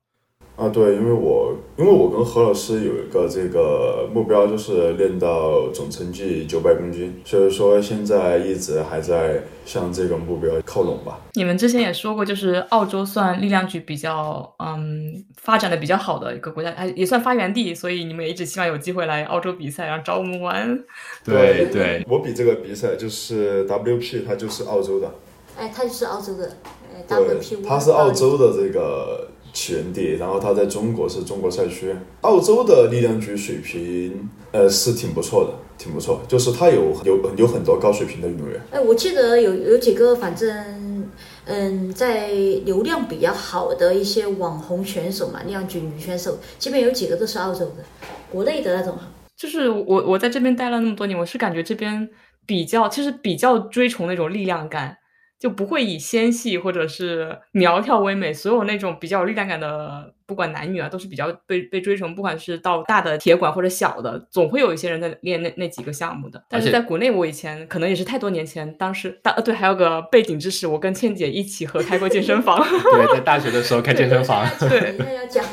[0.59, 11.21] 啊，对，因为我因为我跟何老师有一个这个目标，就是练到总成绩九百公斤，所以说现在一直还在向这个目标靠拢吧。
[11.35, 20.77] 你们之前也说过，就是澳洲算力量举比较嗯发展的比较好的一个国家，还也算发源地，所以你们也一直希望有机会来澳洲比赛，然后找我们玩。
[21.25, 25.09] 对对，我比这个比赛就是 WP，它就是澳洲的。
[25.57, 26.57] 哎，它就是澳洲的。
[26.93, 29.29] 哎，WP，，它是澳洲的这个。
[29.59, 31.93] 起源地，然后他在中国是中国赛区。
[32.21, 36.21] 澳洲的力量举水平，呃，是挺不错的，挺不错。
[36.29, 38.61] 就是他有有有很多高水平的运动员。
[38.71, 41.11] 哎，我记得有有几个，反正，
[41.47, 42.29] 嗯，在
[42.65, 47.85] 流量比较好的一些网红选手嘛，力量举女选手，基本有几个都是澳洲的，
[48.31, 48.97] 国内的那种。
[49.37, 52.09] 就是我我在这边待了那么多年，我是感觉这边
[52.47, 54.97] 比较，其实比较追崇那种力量感。
[55.39, 62.13] 就不会以纤细或者是苗条为美，所有那种比较有力量感的，不管男女啊，都是比较被被追崇。
[62.13, 66.43] 不管是到大的铁管或者小的，总会有一些人在练那那几个项目的。
[66.49, 72.59] 但是在国内，我以前可能也是太多年前，当时大呃对，还有个背景知识，我跟倩姐一起合开过健身房。
[72.93, 74.45] 对，在大学的时候开健身房。
[74.59, 75.45] 对，要讲。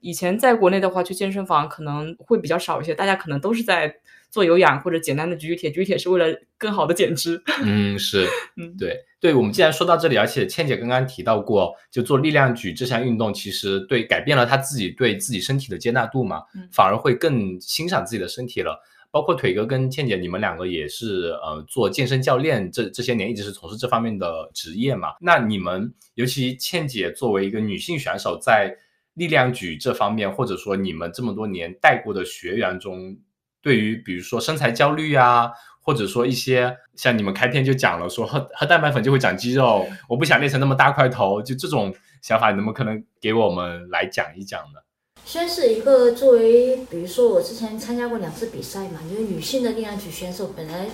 [0.00, 3.96] 以前在国内的话，去健身房可能会比较少一些，大家可能都是在。
[4.32, 7.40] 做有氧或者简单的举举铁，举铁是为了更好的减脂。
[7.62, 8.26] 嗯，是，
[8.56, 9.34] 嗯，对，对。
[9.34, 18.80] 我们既然说到这里，而且倩姐刚刚提到过，就做力量举这项运动，其实对改变了她自己对自己身体的接纳度嘛，反而会更欣赏自己的身体了。
[19.10, 25.08] 包括腿哥跟倩姐，你们两个也是呃做健身教练，这这些年一直是从事这方面的职业嘛。
[25.20, 28.74] 那你们，尤其倩姐作为一个女性选手，在
[29.12, 33.14] 力量举这方面，或者说你们这么多年带过的学员中。
[33.62, 35.50] 对于比如说身材焦虑啊，
[35.80, 44.80] 或者说一些像你们开篇就讲了说喝喝蛋白粉就会长肌肉，我不想练成那么大块头，就这种想法，能不能可能给我们来讲一讲呢？
[45.24, 50.88] 先是一个作为，比如说我之前参加过两次比赛嘛，因为女性的力量举选手本来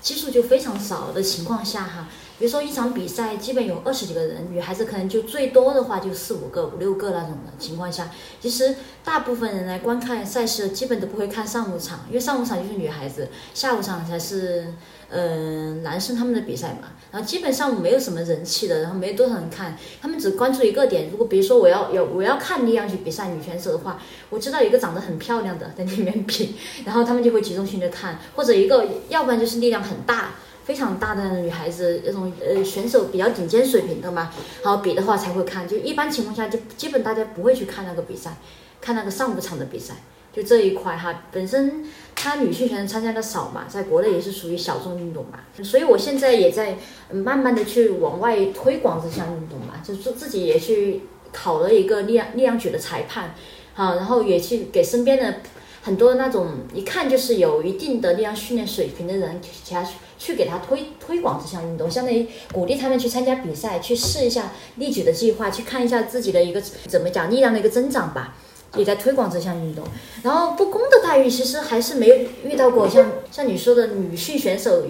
[0.00, 8.10] 基数就非常少的情况下哈，比如说一场比赛基本有二十几个人，女孩子可能就最多的话就四五个、五六个那种的情况下，
[8.40, 8.74] 其实
[9.04, 14.66] 大部分人来观看赛事，基本都不会看上午场，因为上午场就是女孩子，下午场才是
[15.08, 16.88] 呃男生他们的比赛嘛。
[17.12, 21.08] 然后基本上没有什么人气的，然后没多少人看，他们只关注一个点。
[21.10, 30.32] 如果比如说我要有我要看力量举比赛女选手的话，我知道一个长得很漂亮的在里面比，然后他们就会集中性的看，或者一个要不然就是力量很大。
[30.64, 34.30] 非常大的女孩子，那种呃选手比较顶尖水平的嘛，
[34.62, 35.68] 好比的话才会看。
[35.68, 38.38] 就一般情况下，就基本大家不会去看那个比赛，
[38.80, 39.94] 看那个上午场的比赛。
[40.32, 41.84] 就这一块哈，本身
[42.16, 46.76] 他女性选手参加的少嘛，在国内也是属于小众运动嘛，所以我现在也在
[47.12, 51.02] 慢慢的去往外推广这项运动嘛，就自自己也去
[51.32, 53.36] 考了一个力量力量举的裁判，
[53.74, 55.36] 好，然后也去给身边的
[55.84, 59.86] 很多那种一看就是有一定的力量训练水平的人，其他。
[60.16, 68.34] 去给他推推广这项运动，相当于鼓励他们去参加比赛，去试一下力举的计划，去看一下自己的一个怎么讲力量的一个增长吧，
[68.74, 69.84] 也在推广这项运动。
[70.22, 74.86] 然后不公的待遇其实还是没有遇到过，像像你说的女性选手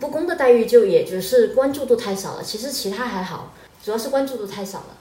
[0.00, 2.42] 不公的待遇，就也就是关注度太少了。
[2.42, 3.52] 其实其他还好，
[3.84, 4.96] 主要是关注度太少了。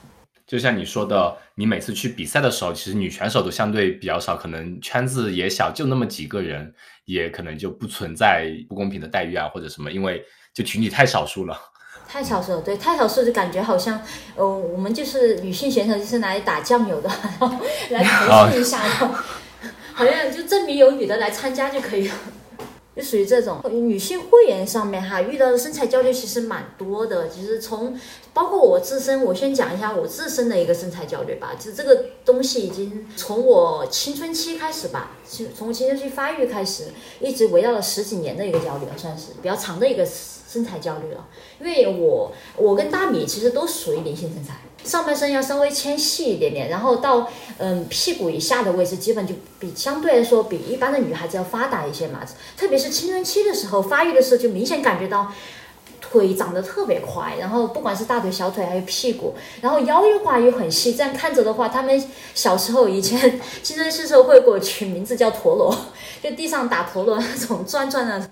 [0.45, 6.73] 就像你说的，你每次去比赛的时候，其实女选手都相对比较少，可能圈子也小，就那么几个人，
[7.05, 10.23] 也可能就不存在不公平的待遇啊，或者什么，因为
[10.53, 11.57] 就群体太少数了。
[12.05, 13.99] 太少数了，对，太少数就感觉好像，
[14.35, 17.49] 呃，我们就是女性选手，就是来打酱油的， 然后
[17.89, 19.07] 来培训一下的，
[19.95, 22.15] 好像就证明有女的来参加就可以了。
[22.95, 27.27] 就属于这种女性会员上面哈，遇到的身材焦虑其实蛮多的。
[27.27, 27.99] 其实从
[28.33, 31.55] 包括我自身，我先讲一下我自身的一个身材焦虑吧。
[31.57, 36.85] 其实这个东西已经从我青春期开始吧，从从青春期发育开始，
[37.19, 41.27] 一直围绕了十几年的一个焦虑，算是比较长的一个身材焦虑了。
[41.59, 44.53] 因为我我跟大米其实都属于菱形身材。
[44.83, 52.19] 上半身要稍微纤细一点点，然后到嗯屁股以下的位置，基本就比相对来说比一般的女孩子要发达一些嘛。
[52.57, 55.31] 特别是青春期的时候发育的时候，就明显感觉到
[56.13, 60.93] 腿长得特别快，然后不管是大腿、小腿还有屁股，然后腰又话又很细。
[60.93, 62.03] 这样看着的话，他们
[62.35, 65.75] 小时候以前青春期的时候会给我取名字叫陀螺。
[66.21, 68.29] 就地上打陀螺那种转转的，就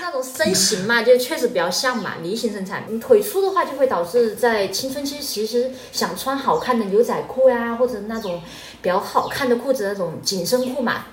[0.00, 2.84] 那种身形嘛，就确实比较像嘛，梨形身材。
[2.88, 8.40] 你腿粗的话，就会导致在青春期其实想穿好看的牛仔裤呀，或者那种
[8.80, 11.04] 比较好看的裤子那种紧身裤嘛，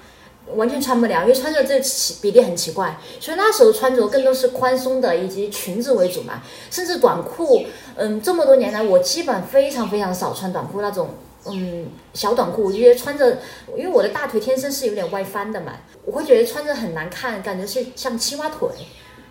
[0.55, 2.97] 完全穿不了，因为穿着这奇比例很奇怪。
[3.19, 7.65] 所以那时候穿着更多是宽松的，以及裙子为主嘛，甚至短裤。
[7.95, 11.09] 嗯，这么多年来，我基本非常非常少穿短裤那种。
[11.45, 13.39] 嗯，小短裤，我觉得穿着，
[13.75, 15.73] 因为我的大腿天生是有点外翻的嘛，
[16.05, 18.69] 我会觉得穿着很难看，感觉是像青蛙腿，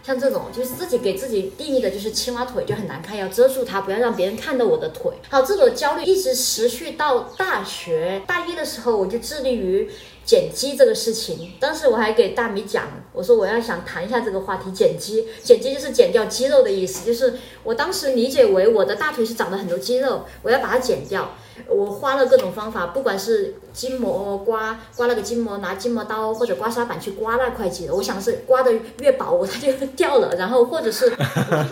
[0.05, 5.13] 像这种就是自己给自己定义的就是青蛙腿就很难看，要遮住它，不要让别人看到我的腿。
[5.31, 9.89] 好，这种焦虑一直持续到大学大一的时候，我就致力于
[10.25, 11.53] 减肌这个事情。
[11.61, 21.37] 当时我还给大米讲，我说我要想谈一下这个话题，减肌，减肌就是减掉肌肉的意思，就是我当时理解为我的大腿是长了很多肌肉，我要把它减掉。
[21.69, 30.35] 我花了各种方法，不管是筋膜刮刮那个筋膜，拿筋膜刀或者刮痧板去刮那块肌肉，我想是刮的越薄它就掉了。
[30.37, 31.11] 然后或者是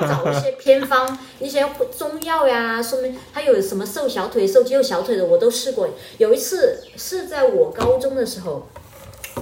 [0.00, 1.66] 找一些偏方，一些
[1.96, 5.88] 中药呀，说明它有什么瘦小腿、瘦肌肉小腿的，我都试过。
[6.18, 8.66] 有一次是在我高中的时候，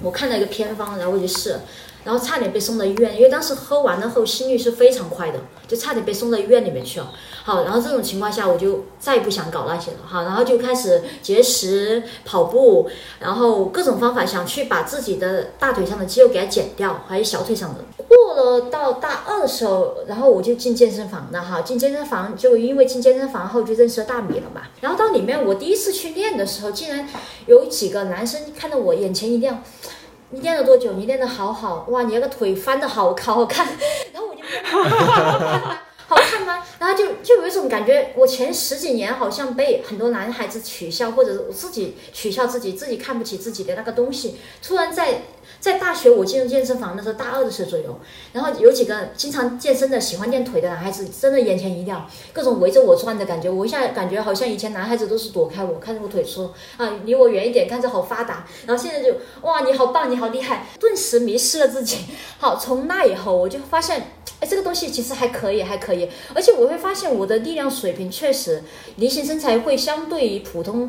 [0.02, 1.60] 我看到一个偏方，然后我就试了。
[2.08, 7.12] 然后差点被送到医院，因为当时喝完了后心率是非常快的，就差点被送到医院里面去了。
[7.44, 9.98] 好，然后这种情况下我就再也不想搞那些了。
[10.06, 12.88] 好，然后就开始节食、跑步，
[13.20, 17.84] 然后各种方法想去把自己的大腿上的肌肉给它减掉，还有小腿上的。
[18.08, 21.42] 过了到大二的时候，然后我就进健身房了。
[21.42, 24.62] 哈，进健身房就因为进健身房后就认识了大米了嘛。
[24.80, 27.06] 然后到里面我第一次去练的时候，竟然
[27.46, 29.62] 有几个男生看到我眼前一亮。
[30.30, 30.92] 你练了多久？
[30.92, 32.02] 你练的好好哇！
[32.02, 33.66] 你那个腿翻的好好好看，
[34.12, 34.42] 然后我就
[36.06, 36.62] 好看吗？
[36.78, 45.22] 然后就就有一种感觉，我前十几年好像被很多男孩子取笑，或者我自己取笑自己，自己看不起自己的那个东西，突然在。
[45.60, 47.98] 在大学，我进入健身房的时候，大二的时候左右，
[48.32, 61.98] 然后有几个经常健身的、喜欢练腿的男孩子，真的眼前一亮，各种围着我转的感觉，我一下感觉好像以前男孩子都是躲开我，看着我腿粗啊，离我远一点，看着好发达，然后现在就哇，你好棒，你好厉害，顿时迷失了自己。
[62.38, 68.62] 好，从那以后，我就发现，哎，这个东西其实还可以，还可以，而且我会发现我的力量水平确实，
[68.96, 70.88] 梨形身材会相对于普通。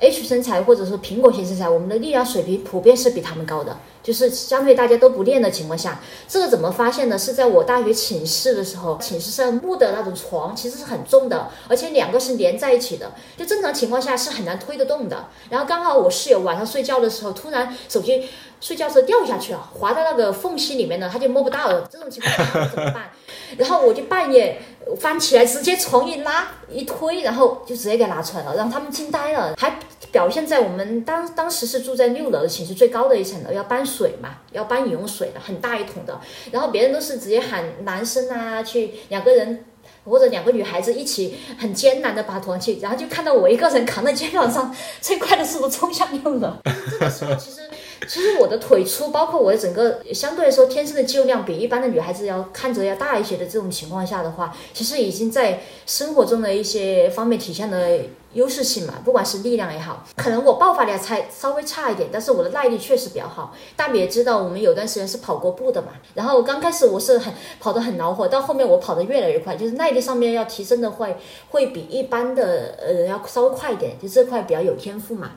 [0.00, 7.16] H 身材或者说苹果型身材，我们的力量水平普遍是比他们高的，就是相对大家都不练的情况下，这个怎么发现呢？
[7.16, 15.28] 是在我大学寝室的时候，寝室是木的那种床其实是很重的，而且两个是连在一起的，就正常情况下是很难推得动的。
[15.48, 18.28] 然后刚好我室友晚上睡觉的时候，突然手机
[18.64, 21.86] 睡觉时候掉下去了，滑到那个缝隙里面了，他就摸不到了。
[21.92, 23.10] 这种情况下怎么办？
[23.58, 24.58] 然后我就半夜
[24.98, 29.76] 翻起来，直接床一拉一推，然后就直接给拿出来了，让他们惊呆了，还。
[30.12, 36.20] 表现在我们当当时是住在六楼的寝室最高的一层楼，要搬水嘛，要搬饮用水的，很大一桶的。
[36.52, 39.64] 然后别人都是直接喊男生啊去两个人
[40.04, 46.52] 或者两个女孩子一起很艰难的把桶去，然后就看到我一个人扛在肩膀上，最快的速度冲向六楼。
[46.88, 47.68] 这个时候其实
[48.08, 57.98] 其实我的腿粗，包括我的整个相对来说天生的肌肉量比一般的女孩子要看着要大一些的这种情况下的话，其实已经在生活中的一些方面体现了。
[58.34, 63.54] 优势性嘛，不管是力量也好，可能我爆发力才稍微差一点，但是我的耐力确实比较好。
[63.76, 71.16] 大米也知道，我们有段时间是跑过步的嘛，然后刚开始我是很跑得很恼火，到后面我跑得越来越快，就是耐力上面要提升的会
[71.50, 75.30] 会比一般的呃要稍微快一点，就这块比较有天赋嘛。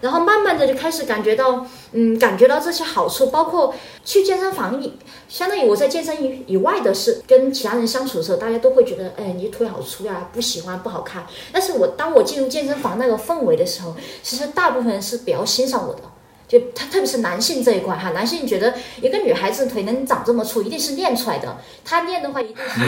[0.00, 3.74] 然后慢慢的就开始感觉到，嗯，感觉到这些好处，包括
[4.04, 4.94] 去健身房以，
[5.28, 11.26] 相当于我在健身以以外的是跟其他人相处的时候，大家都会觉得，哎，你腿好粗呀，不喜欢，不好看。
[11.52, 16.00] 但是我当我进入健身房那个氛围的时候，其实大部分人是比较欣赏我的。
[16.48, 18.72] 就他，特别是男性这一块哈，男性觉得
[19.02, 21.58] 一个女孩子腿能长这么粗，一定是练出来的。
[21.84, 22.80] 他练的话，一定是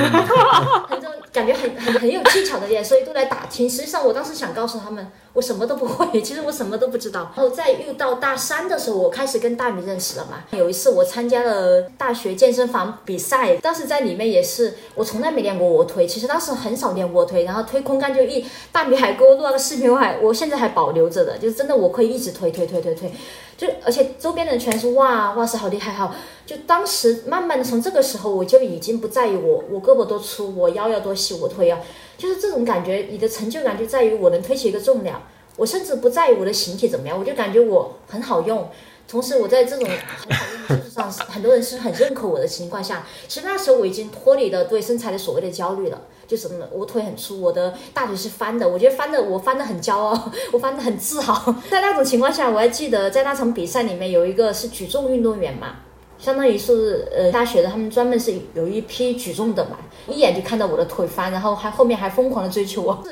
[0.89, 3.69] 很多感觉很很很有技巧的练，所以都来打听。
[3.69, 7.33] 实际上，我当时想告诉他们，我什么都不会， 其实我什么都不知道。
[7.37, 10.43] 然后在遇到大三的时候，我开始跟大米认识了嘛。
[10.57, 23.13] 有一次我参加了大学健身房比赛，当时在里面也是，我从来没练过卧推，其实当时很少练卧推，然后推空杆就一大米还给我录了个视频，我还我现在还保留着的，就是真的我可以一直推推推推推。
[23.57, 26.17] 就而且周边的人全是哇哇塞好厉害哈！
[26.47, 31.79] 就当时慢慢的从这个时候我就已经不在于我我胳膊多粗我腰要多细我推啊，
[32.21, 35.23] 就是这种感觉，你的成就感就在于我能推起一个重量，
[35.57, 38.69] 我甚至不在于我的形体怎么样，我就感觉我很好用。
[39.09, 46.03] 同时我在这种 很好用的基础上，很多人是很认可我的情况下，其实那时候我已经脱离了对身材的所谓的焦虑了。
[46.29, 51.53] 就什么，我腿很粗，我的大腿是翻的，我觉得翻的我翻的很骄傲，我翻的很自豪。
[51.69, 55.79] 在那种情况下，我还记得在那场比赛里面有一个是举重运动员嘛。
[56.21, 63.03] 相当于是呃大学的，他们专门是有一批举重的嘛，一眼就看到我的腿翻，然后还后面还疯狂的追求 我。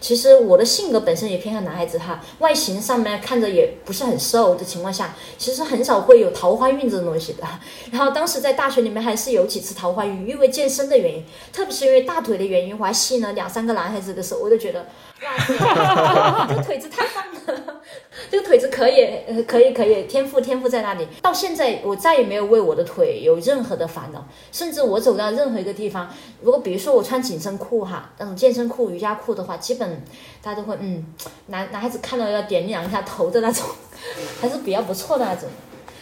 [0.00, 7.44] 其实我的性格本身也偏向男孩子哈，外形上面看着也不是很瘦的情况下，其实很少会有桃花运这种东西的。
[7.92, 14.86] 然后当时在大学里面还是有几次桃花运，因为健身的原因，特别是因为大腿的原因，我还吸引了两三个男孩子的时候，我就觉得。
[15.24, 17.63] 哇，这腿子太棒了！
[18.30, 21.06] 这个腿子可以，呃，可以，可以，天赋，天赋在那里。
[21.22, 24.26] 到现在，我再也没有为我的腿有任何的烦恼。
[24.52, 26.08] 甚至我走到任何一个地方，
[26.40, 30.02] 如果比如说我穿紧身裤哈，那种健身裤、瑜伽裤的话，基本
[30.42, 31.04] 大家都会，嗯，
[31.46, 33.66] 男男孩子看到要点两下头的那种，
[34.40, 35.48] 还是比较不错的那种。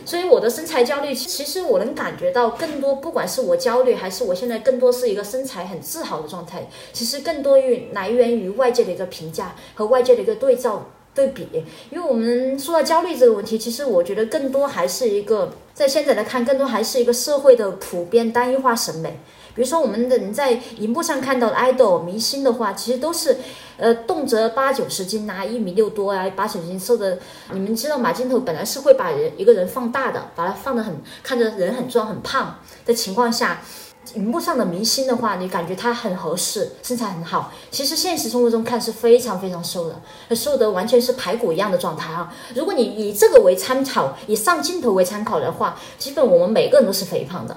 [0.05, 11.49] 所以我的身材焦虑，其实我能感觉到更多，不管是我焦虑，还是我现在更多是一个身材很自豪的状态，其实更多于来源于外界的一个评价和外界的一个对照对比。
[11.91, 19.21] 因为我们说到焦虑这个问题，其实我觉得更多还是一个，在现在来看，更多还是一个社会的普遍单一化审美。
[19.55, 23.37] 比如说，我们能在荧幕上看到的 idol 明星的话，其实都是，
[23.77, 27.19] 呃，动辄八九十斤呐，一米六多啊，八九十斤瘦的。
[27.53, 28.15] 你们知道吗？
[28.15, 33.61] 镜头本来是会把人一个人放大的，把它放得很，看着人很壮很胖的情况下，
[34.15, 37.53] 荧幕上的明星的话，你感觉他很合适，身材很好。
[37.71, 42.33] 其实现实生活中看是非常非常瘦的，瘦的完全是排骨一样的状态啊。
[42.55, 47.57] 如果你以这个为参考，以上镜头为参考的话，基本我们每个人都是肥胖的。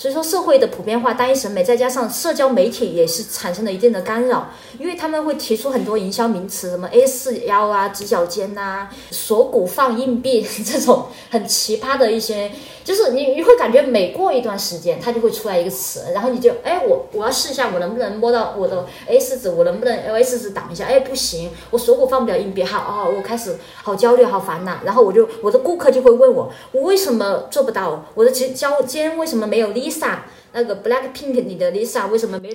[0.00, 4.48] 所以说，社会的普遍化、单一审美，再加上社交媒体也是产生了一定的干扰，
[4.78, 12.50] 因为他们会提出很多营销名词，什么 A 四腰啊、直角肩呐、锁骨放硬币 这种很奇葩的一些，
[12.82, 20.86] 就是你你会感觉每过一段时间，它就会出来一个词，然后你就哎，我我要试一下，我能不能摸到我的 A 四纸，我能不能 L S 纸挡一下？
[20.86, 28.02] 哎，不行，我锁骨放不了硬币，好哦，我开始好焦虑、好烦恼，然后我就我的顾客就会问我，我为什么做不到？
[28.14, 30.18] 我的肩腰肩为什么没有力？Lisa，
[30.52, 32.54] 那个 Black Pink 里的 Lisa 为什么没？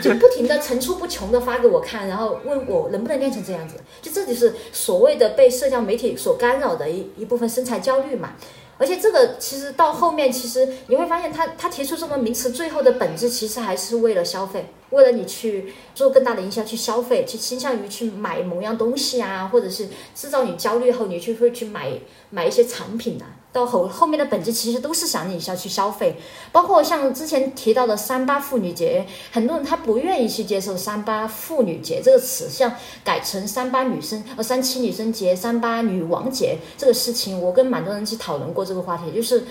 [0.00, 3.76] 就 就不停的层出不穷的发给我看，然后问我能不能练成这样子。
[4.00, 8.32] 就这就是所谓的被社交媒体所干扰的一一部分身材焦虑嘛。
[8.78, 14.66] 而且这个其实到后面，其实你会发现他他提出这个名词最后的本质，其实还是为了消费。
[14.90, 21.90] 为了你去做更大的营销，去消费，去倾向于去买某样东西啊，或者是制造你焦虑后，你去会去买
[22.28, 23.24] 买一些产品啊。
[23.52, 26.16] 到后后面的本质其实都是想你要去消费，
[26.52, 39.44] 包括像之前提到的三八妇女节，很多人他不愿意去接受三八妇女节这个词，像改成三八女生呃三七女生节、三八女王节这个事情，我跟蛮多人去讨论过这个话题，就是。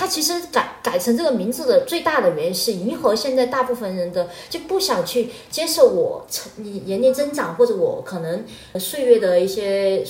[0.00, 6.52] 他其实改改成这个名字的最大的原因是迎合现在大部分人的就不想去接受我成
[6.84, 8.44] 年龄增长或者我可能
[8.78, 10.04] 岁月的一些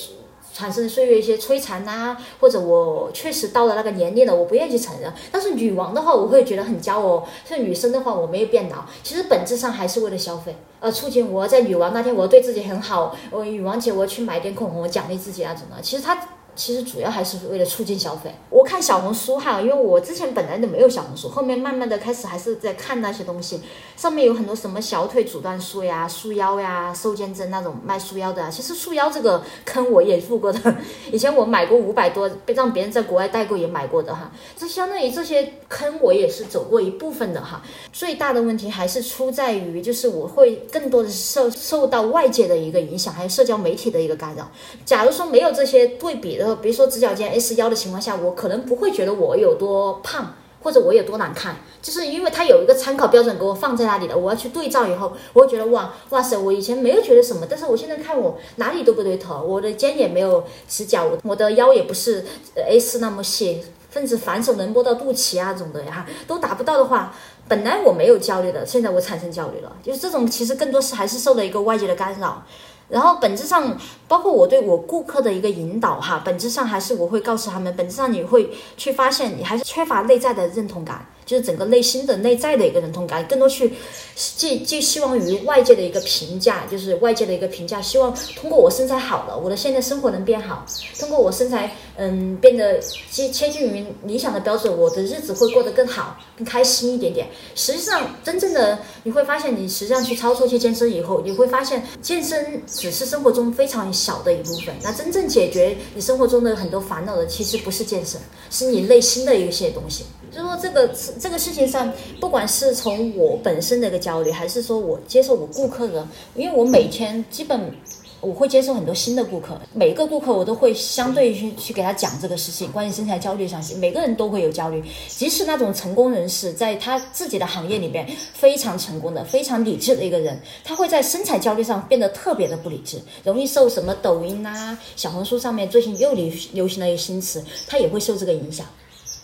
[0.58, 5.12] 产生岁月一些摧残呐，或者我确实到了那个年龄了，我不愿意去承认。
[5.30, 7.24] 但是女王的话，我会觉得很骄傲。
[7.44, 15.80] 像女生的话，我没有变老，其实本质上还是为了消费，呃，促进我在女王那天我对自己很好，我女王节我去买点口红我奖励自己那种的。
[15.80, 16.18] 其实她。
[16.58, 18.34] 其实主要还是为了促进消费。
[18.50, 23.60] 我看小红书哈，因为我之前本来就没有小红书，后面慢慢的开始还是在看那些东西。
[23.96, 28.50] 上面有很多什么小腿阻断术呀、束腰呀、瘦肩针那种卖束腰的。
[28.50, 30.76] 其实束腰这个坑我也入过的，
[31.12, 34.32] 以前我买过五百多，被让别人在国外代购也买过的哈。
[34.56, 37.62] 这相当于这些坑我也是走过一部分的哈。
[37.92, 44.50] 最大的问题还是出在于，就是我会更多的受受到外界的一个影响，还有社交媒体的一个干扰。
[44.84, 46.47] 假如说没有这些对比的。
[46.56, 62.24] 比如说直角肩 S 腰的情况下，我可能不会觉得我有多胖，或者我有多难看，就是因为它有一个参考标准给我放在那里的，我要去对照以后，我会觉得哇哇塞，我以前没有觉得什么，但是我现在看我哪里都不对头，我的肩也没有直角，我的腰也不是
[62.54, 67.14] S 那么细，甚至反手能摸到肚脐啊这种的呀，都达不到的话，
[67.46, 72.42] 本来我没有焦虑的，现在我产生焦虑了，就是这种其实更多是还是受了一个外界的干扰。
[72.88, 73.76] 然后本质上，
[74.06, 81.06] 包括我对我顾客的一个引导哈，本质上还是我会告诉他们，本质上你会去发现，你还是缺乏内在的认同感。
[81.28, 83.74] 就是整个内心的内在的一个认同感，更多去
[84.16, 90.64] 寄寄希望于外界的一个评价，就是外界的一个评价，希望通过我身材好了，我的现在生活能变好，
[90.98, 92.78] 通过我身材嗯变得
[93.10, 97.26] 接接近于理想的标准，我的日子会过得更好，更开心一点点。
[97.56, 104.74] 实际上，真正的你会发现，你实际上去操作去健身以后，你会发现健身只是生活中非常小的一部分。
[104.80, 110.04] 那真正解决你生活中的很多烦恼的，其实不是健身，是你内心的一些东西。
[110.30, 110.88] 就说这个
[111.18, 117.72] 这个事情上，不管是从我本身的一个焦虑，还是说我接受我顾客的，因为我每天基本
[118.20, 138.66] 我会接受很多新的顾客，每个顾客我都会相对去去给他讲这个事情，关于身材焦虑上，每个人都会有焦虑，即使那种成功人士，在他自己的行业里面非常成功的、非常理智的一个人，他会在身材焦虑上变得特别的不理智，容易受什么抖音啊、小红书上面最近又流流行了一个新词，他也会受这个影响。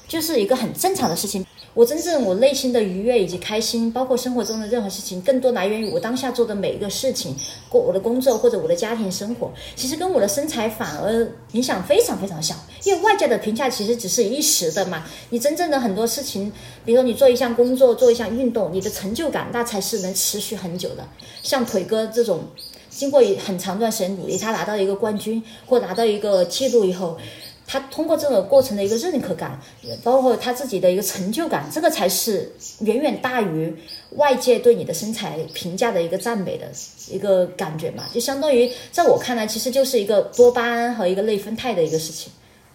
[0.06, 1.43] 就是一个很正常的事情。
[1.74, 7.34] 我真正我内心的愉悦以及开心，包括生活中的任何事情，更多来源于我当下做的每一个事情，
[7.68, 9.52] 过我的工作或者我的家庭生活。
[9.74, 12.54] 其实跟我的身材反而影响非常非常小，
[12.84, 15.04] 因为外界的评价其实只是一时的嘛。
[15.30, 16.52] 你真正的很多事情，
[16.84, 21.04] 比如说你做一项工作、做一项运动，你的成就感那才是能持续很久的。
[21.42, 22.44] 像腿哥这种，
[22.88, 27.18] 经过很长段时间努力，他拿到一个冠军或拿到一个记录以后。
[27.66, 29.58] 他通过这个过程的一个认可感，
[30.02, 33.74] 包括他自己的一个成就感，这个才是远远大于
[34.10, 36.66] 外界对你的身材评价的一个赞美的
[37.10, 38.04] 一个感觉嘛？
[38.12, 42.30] 就相当于在我看来，其实就是一个多巴胺和一个内分肽的一个事情。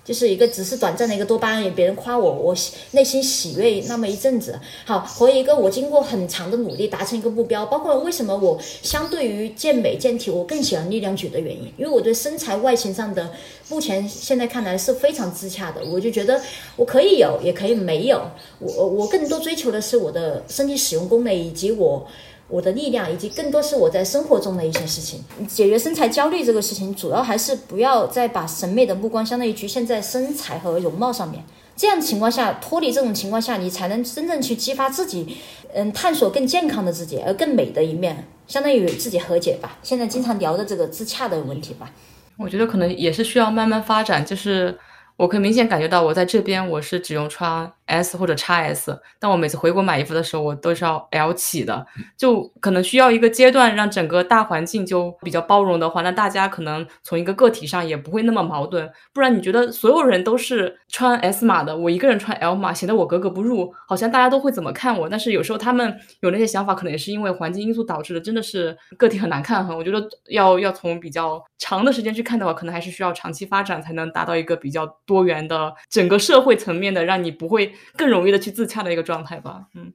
[0.09, 2.55] 就是一个只是短暂的一个多巴胺，别人夸我，我
[2.93, 4.59] 内心喜悦那么一阵子。
[4.83, 13.29] 好，和一个我经过很长的努力达成一个目标，包括为什么我相对于健美健体，我更喜欢力量举的原因，因为我对身材外形上的
[13.69, 16.41] 目前现在看来是非常自洽的，我就觉得
[16.75, 18.19] 我可以有，也可以没有。
[18.57, 22.07] 我我更多追求的是我的身体使用功能以及我。
[22.49, 25.23] 我的力量，以及更多是我在生活中的一些事情。
[25.47, 31.43] 解决身材焦虑这个事情，主要还是不要再把审美的目光相当于局限在身材和容貌上面。
[31.75, 35.37] 这样情况下，脱离这种情况下，你才能真正去激发自己，
[35.73, 39.77] 嗯，探索更健康的自己，而更美的一面，相当于自己和解吧。
[39.81, 41.89] 现在经常聊的这个自洽的问题吧，
[42.37, 44.77] 我觉得可能也是需要慢慢发展，就是
[45.15, 47.71] 我可以明显感觉到，我在这边我是只用穿。
[47.89, 51.85] S 或者 x S，但我每次回国买衣服的时候，我都是要 L 起的，
[52.15, 58.89] 就可能需要一个阶段，让整个大环境就比较包容的话，那大家可能从一个个体上也不会那么矛盾。
[59.13, 65.09] 不然你觉得所有人都是穿 S 码的，我一个人穿 L 码，显得我格格不入，好像大家都会怎么看我？
[65.09, 69.75] 但是有时候他们有那些想法，可能也是因为环境因素导致的，真的是个体很难看哈。
[69.75, 77.73] 我觉得要要从比较长的时间去看的话，可能还是需要长期发展才能达到一个比较多元的整个社会层面的，让你不会。
[77.95, 79.93] 更容易的去自洽的一个状态吧，嗯。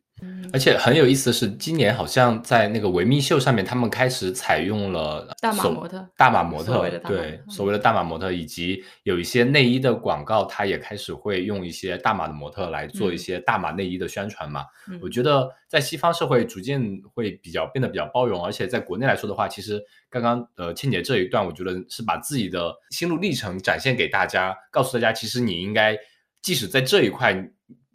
[0.52, 13.18] 而且很有意思的是，今年好像在那个维密秀上面，他们开始采用了大码模特大码模特对所谓的大码模特，以及有一些内衣的广告，它也开始会用一些大码的模特来做一嗯。
[13.18, 14.64] 些大码内衣的宣传嘛。
[14.88, 14.98] 嗯。
[15.02, 16.80] 我觉得在西方社会逐渐
[17.12, 25.98] 会比较变得比较包容，而且在国内来说的话，其实刚刚呃倩姐这一段，我觉得是把自己的心路历程展现给大家，告诉大家，其实你应该
[26.40, 27.34] 即使在这一块，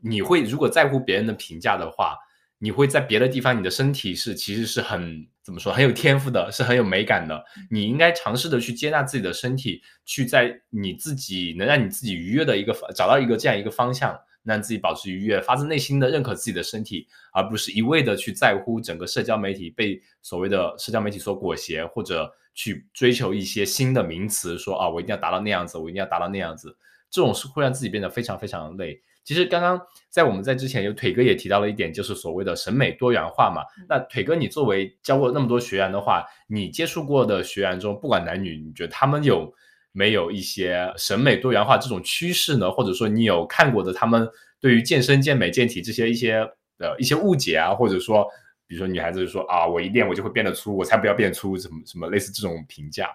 [0.01, 2.17] 你会如果在乎别人的评价的话，
[2.57, 7.41] 你会在别的地方，你的身体是其实是很怎么说很有天赋的，是很有美感的。
[7.71, 26.77] 你应该尝试的去接纳自己的身体，去在你自己能让你自己愉悦的一个方找到一个这样一个方向，让自己保持愉悦，发自内心的认可自己的身体，而不是一味的去在乎整个社交媒体被所谓的社交媒体所裹挟，或者去追求一些新的名词，说啊我一定要达到那样子，我一定要达到那样子，
[27.09, 29.01] 这种是会让自己变得非常非常累。
[29.23, 29.79] 其实刚刚
[30.09, 33.61] 在我们在之前有腿哥也提到了一点，就是所谓的审美多元化嘛。
[33.87, 39.53] 那腿哥，你作为教过那么多学员的话，你接触过的学员中，不管男女，你觉得他们有
[39.91, 42.71] 没有一些审美多元化这种趋势呢？
[42.71, 44.27] 或者说你有看过的他们
[44.59, 46.37] 对于健身、健美、健体这些一些
[46.79, 48.25] 呃一些误解啊，或者说
[48.65, 53.07] 比如说女孩子就说啊，我一练我就会变得粗，我才不要变粗，什么什么类似这种评价。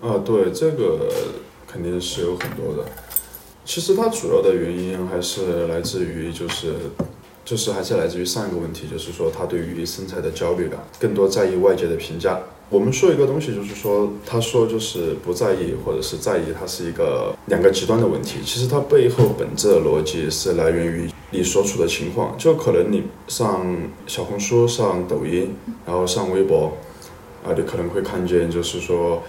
[0.00, 1.10] 啊，对，这个
[1.66, 2.88] 肯定是有很多的。
[3.66, 6.72] 其实它主要的原因还是来自于就是。
[7.44, 12.40] 就是还是来自于上一个问题，就是说他对于身材的焦虑感，更多在意外界的评价。
[12.68, 18.40] 我们说一个东西，就是说他说就是不在意或者是在意，它是一个两个极端的问题。
[18.44, 23.64] 其实它背后本质的逻辑是来源于你所处的情况，就可能你上
[24.08, 25.54] 小红书、上抖音，
[25.86, 26.76] 然后上微博，
[27.44, 29.22] 啊，你可能会看见就是说，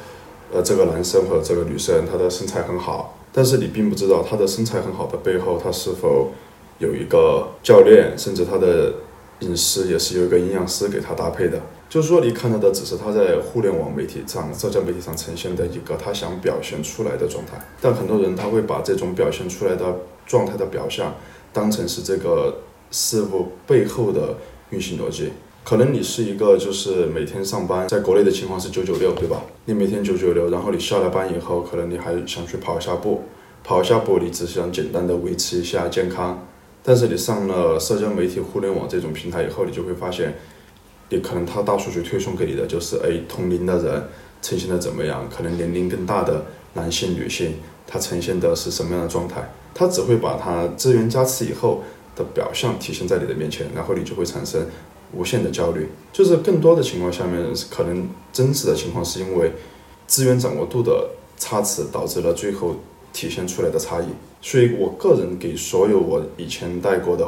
[0.51, 6.31] 呃，这个男生或者这个女生他的身材很好，但是你并不知道他的身材很好的背后，他是否
[6.79, 8.91] 有一个教练，甚至他的
[9.41, 11.61] 饮食也是有一个营养师给他搭配的。
[11.87, 21.13] 就是说，你看到的只是他在互联网媒体上、社交媒体上呈现的一个他想表现出来的状态，但很多人他会把这种表现出来的状态的表象
[21.53, 24.35] 当成是这个事物背后的
[24.71, 25.31] 运行逻辑。
[25.67, 29.43] 可能你是一个就是每天上班，在国内的情况是九九六，对吧？
[29.65, 33.23] 你每天九九六，然后你下了班以后，可能你还想去跑一下步，
[33.65, 36.47] 跑一下步，你只是想简单的维持一下健康。
[36.81, 40.35] 但是你上了社交媒体、互联网这种平台以后，你就会发现，
[41.09, 44.03] 你可能他大数据推送给你的就是，哎，同龄的人
[44.41, 45.27] 呈现的怎么样？
[45.29, 46.45] 可能年龄更大的
[46.75, 49.51] 男性、女性，他呈现的是什么样的状态？
[49.73, 51.83] 他只会把他资源加持以后
[52.15, 54.65] 的表象体现在你的面前，然后你就会产生
[55.13, 55.87] 无限的焦虑。
[56.11, 59.51] 就是更多的情况下面，可能真实的情况是因为
[60.07, 62.75] 资源掌握度的差池导致了最后
[63.13, 64.05] 体现出来的差异。
[64.41, 67.27] 所以我个人给所有我以前带过的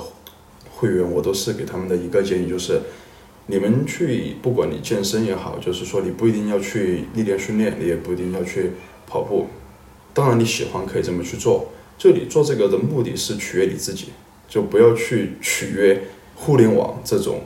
[0.71, 2.81] 会员，我都是给他们的一个建议，就是
[3.47, 8.71] 你们去，不管你健身也好，就是说你不一定要去力量训练，你也不一定要去
[9.07, 9.47] 跑步。
[10.13, 14.09] 当然你喜欢可以这么去做，就你做这个的目的是取悦你自己，
[14.47, 16.01] 就不要去取悦
[16.35, 17.41] 互联网这种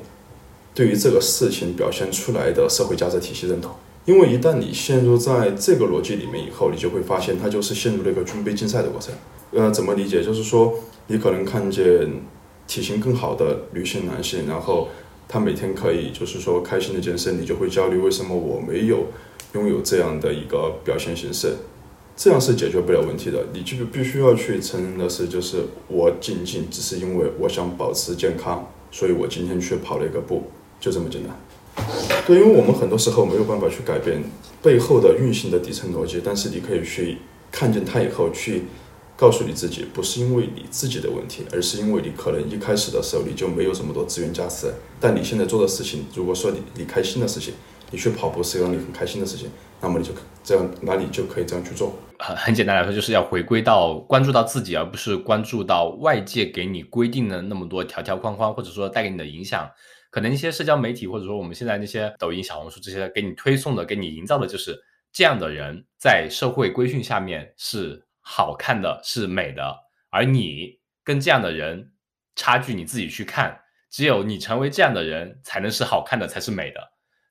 [0.74, 3.72] 对于这个事情表现出来的社会价值体系认同。
[4.06, 9.14] 因为一旦你陷入在这个逻辑里面以后，你就会发现它就是陷入了一个军备竞赛的过程。
[9.52, 10.22] 呃，怎么理解？
[10.22, 10.74] 就是说，
[11.08, 11.86] 你可能看见
[12.68, 14.90] 体型更好的女性、男性，然后
[15.28, 19.06] 他每天可以就是说开心的健身，你就会焦虑，为什么我没有
[19.54, 21.54] 拥有这样的一个表现形式？
[22.18, 23.46] 这样是解决不了问题的。
[23.54, 30.44] 你就必须要去承认的是，就是我仅仅只是因为我想保持健康，所以我今天去跑了一个步，
[30.84, 31.34] 就这么简单。
[32.28, 34.22] 对，因为我们很多时候没有办法去改变
[34.62, 37.20] 背后的运行的底层逻辑，但是你可以去
[37.50, 38.64] 看见它以后，去
[39.16, 47.54] 告诉你自己，不是因为你自己的问题，而是因为你可能一开始的时候你就没有这么多资源加持，但你现在做的事情，如果说你你开心的事情，
[47.90, 49.50] 你去跑步是让你很开心的事情，
[49.80, 50.12] 那么你就
[50.44, 51.94] 这样，那你就可以这样去做。
[52.20, 59.68] 很很简单来说，就是要回归到关注到自己，而不是关注到外界给你规定的那么多条条框框，或者说带给你的影响。
[60.14, 64.80] 可能一些社交媒体，或者说我们现在那些抖音、小红书这些给你推送的、给你营造的，就是
[65.12, 69.76] 这样的人在社会规训下面是好看的、是美的，
[70.12, 71.94] 而你跟这样的人
[72.36, 73.60] 差距你自己去看，
[73.90, 76.80] 只有你成为这样的人，才能是好看的，才是美的。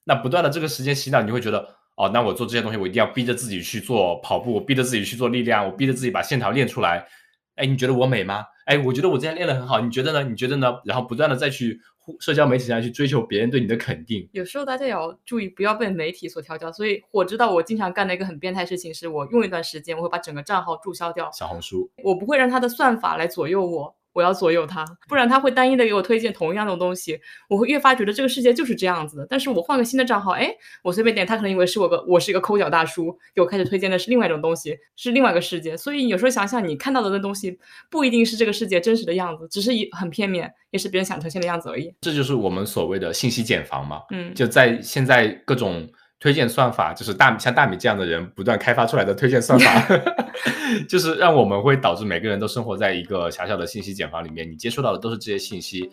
[0.02, 7.06] 那不断的这个时间洗脑，你会觉得哦，那我做这些东西，我一定要逼着自己去做跑步，我逼着自己去做力量，我逼着自己把线条练出来。
[7.54, 8.44] 哎，你觉得我美吗？
[8.64, 10.24] 哎，我觉得我今天练得很好，你觉得呢？
[10.24, 10.80] 你觉得呢？
[10.84, 11.78] 然后不断的再去
[12.20, 14.28] 社交媒体上去追求别人对你的肯定。
[14.32, 16.70] 有时候大家也要注意，不要被媒体所调教。
[16.72, 23.94] 所以我知道我经常干的一个很变态事情，是我用一段时间，我会把整个账号注销掉，小红书，我不会让它的算法来左右我。
[24.12, 27.18] 我要左右他，不然他会单一的给我推荐同样的东西，
[27.48, 29.26] 我会越发觉得这个世界就是这样子的。
[29.28, 35.76] 但是我换个新的账号，哎，我随便点，他可能以为是我个我是一个抠脚大叔，给我开始推荐的是另外一种东西，是另外一个世界。
[35.76, 37.58] 所以有时候想想，你看到的那东西
[37.90, 41.94] 不一定是这个世界真实的样子，只是一很片面，也是别人想呈现的样子而已。
[42.00, 44.02] 这就是我们所谓的信息茧房嘛。
[44.10, 45.88] 嗯，就在现在各种。
[46.22, 49.98] 推荐算法就是大像大米这样的人不断开发出来的推荐算法，
[50.88, 55.90] 就是让我们会导致每个人都生活在一个狭小的信息茧房里面，你接触到的都是这些信息。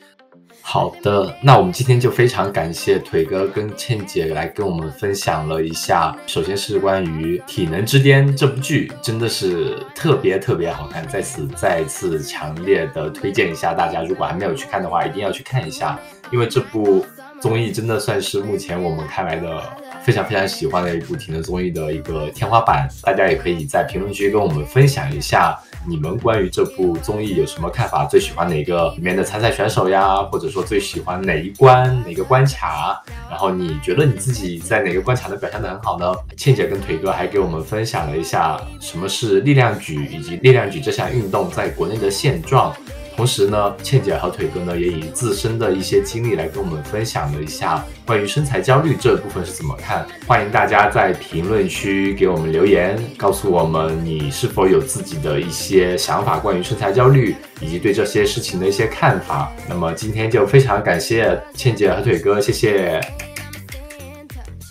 [0.61, 15.99] 好的，那我们今天就非常感谢腿哥跟倩姐来跟我们分享了一下，首先是关于《体能之巅》这部剧，真的是特别特别好看，在此再次强烈的推荐一下大家，如果还没有去看的话，一定要去看一下，
[16.31, 17.03] 因为这部
[17.41, 19.63] 综艺真的算是目前我们看来的。
[20.09, 25.55] 非常非常喜欢的一部体能综艺的一个天花板，大家也可以在评论区跟我们分享一下
[25.87, 32.99] 你们关于这部综艺有什么看法，最喜欢哪个里面的参赛选手呀，或者说最喜欢哪一关哪个关卡，
[33.29, 36.11] 然后你觉得你自己在哪个关卡能表现得很好呢？
[36.35, 42.75] 倩姐跟腿哥还给我们分享了一下什么是力量举以及力量举这项运动在国内的现状。
[43.19, 50.07] 同时呢，倩姐和腿哥呢也以自身的一些经历来跟我们分享了一下关于身材焦虑这部分是怎么看。
[50.25, 59.51] 欢迎大家在评论区给我们留言，告诉我们你是否有自己的一些想法关于身材焦虑以及对这些事情的一些看法。
[59.67, 63.01] 那么今天就非常感谢倩姐和腿哥，谢谢。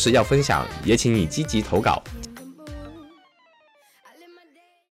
[0.00, 2.02] 是要分享，也请你积极投稿。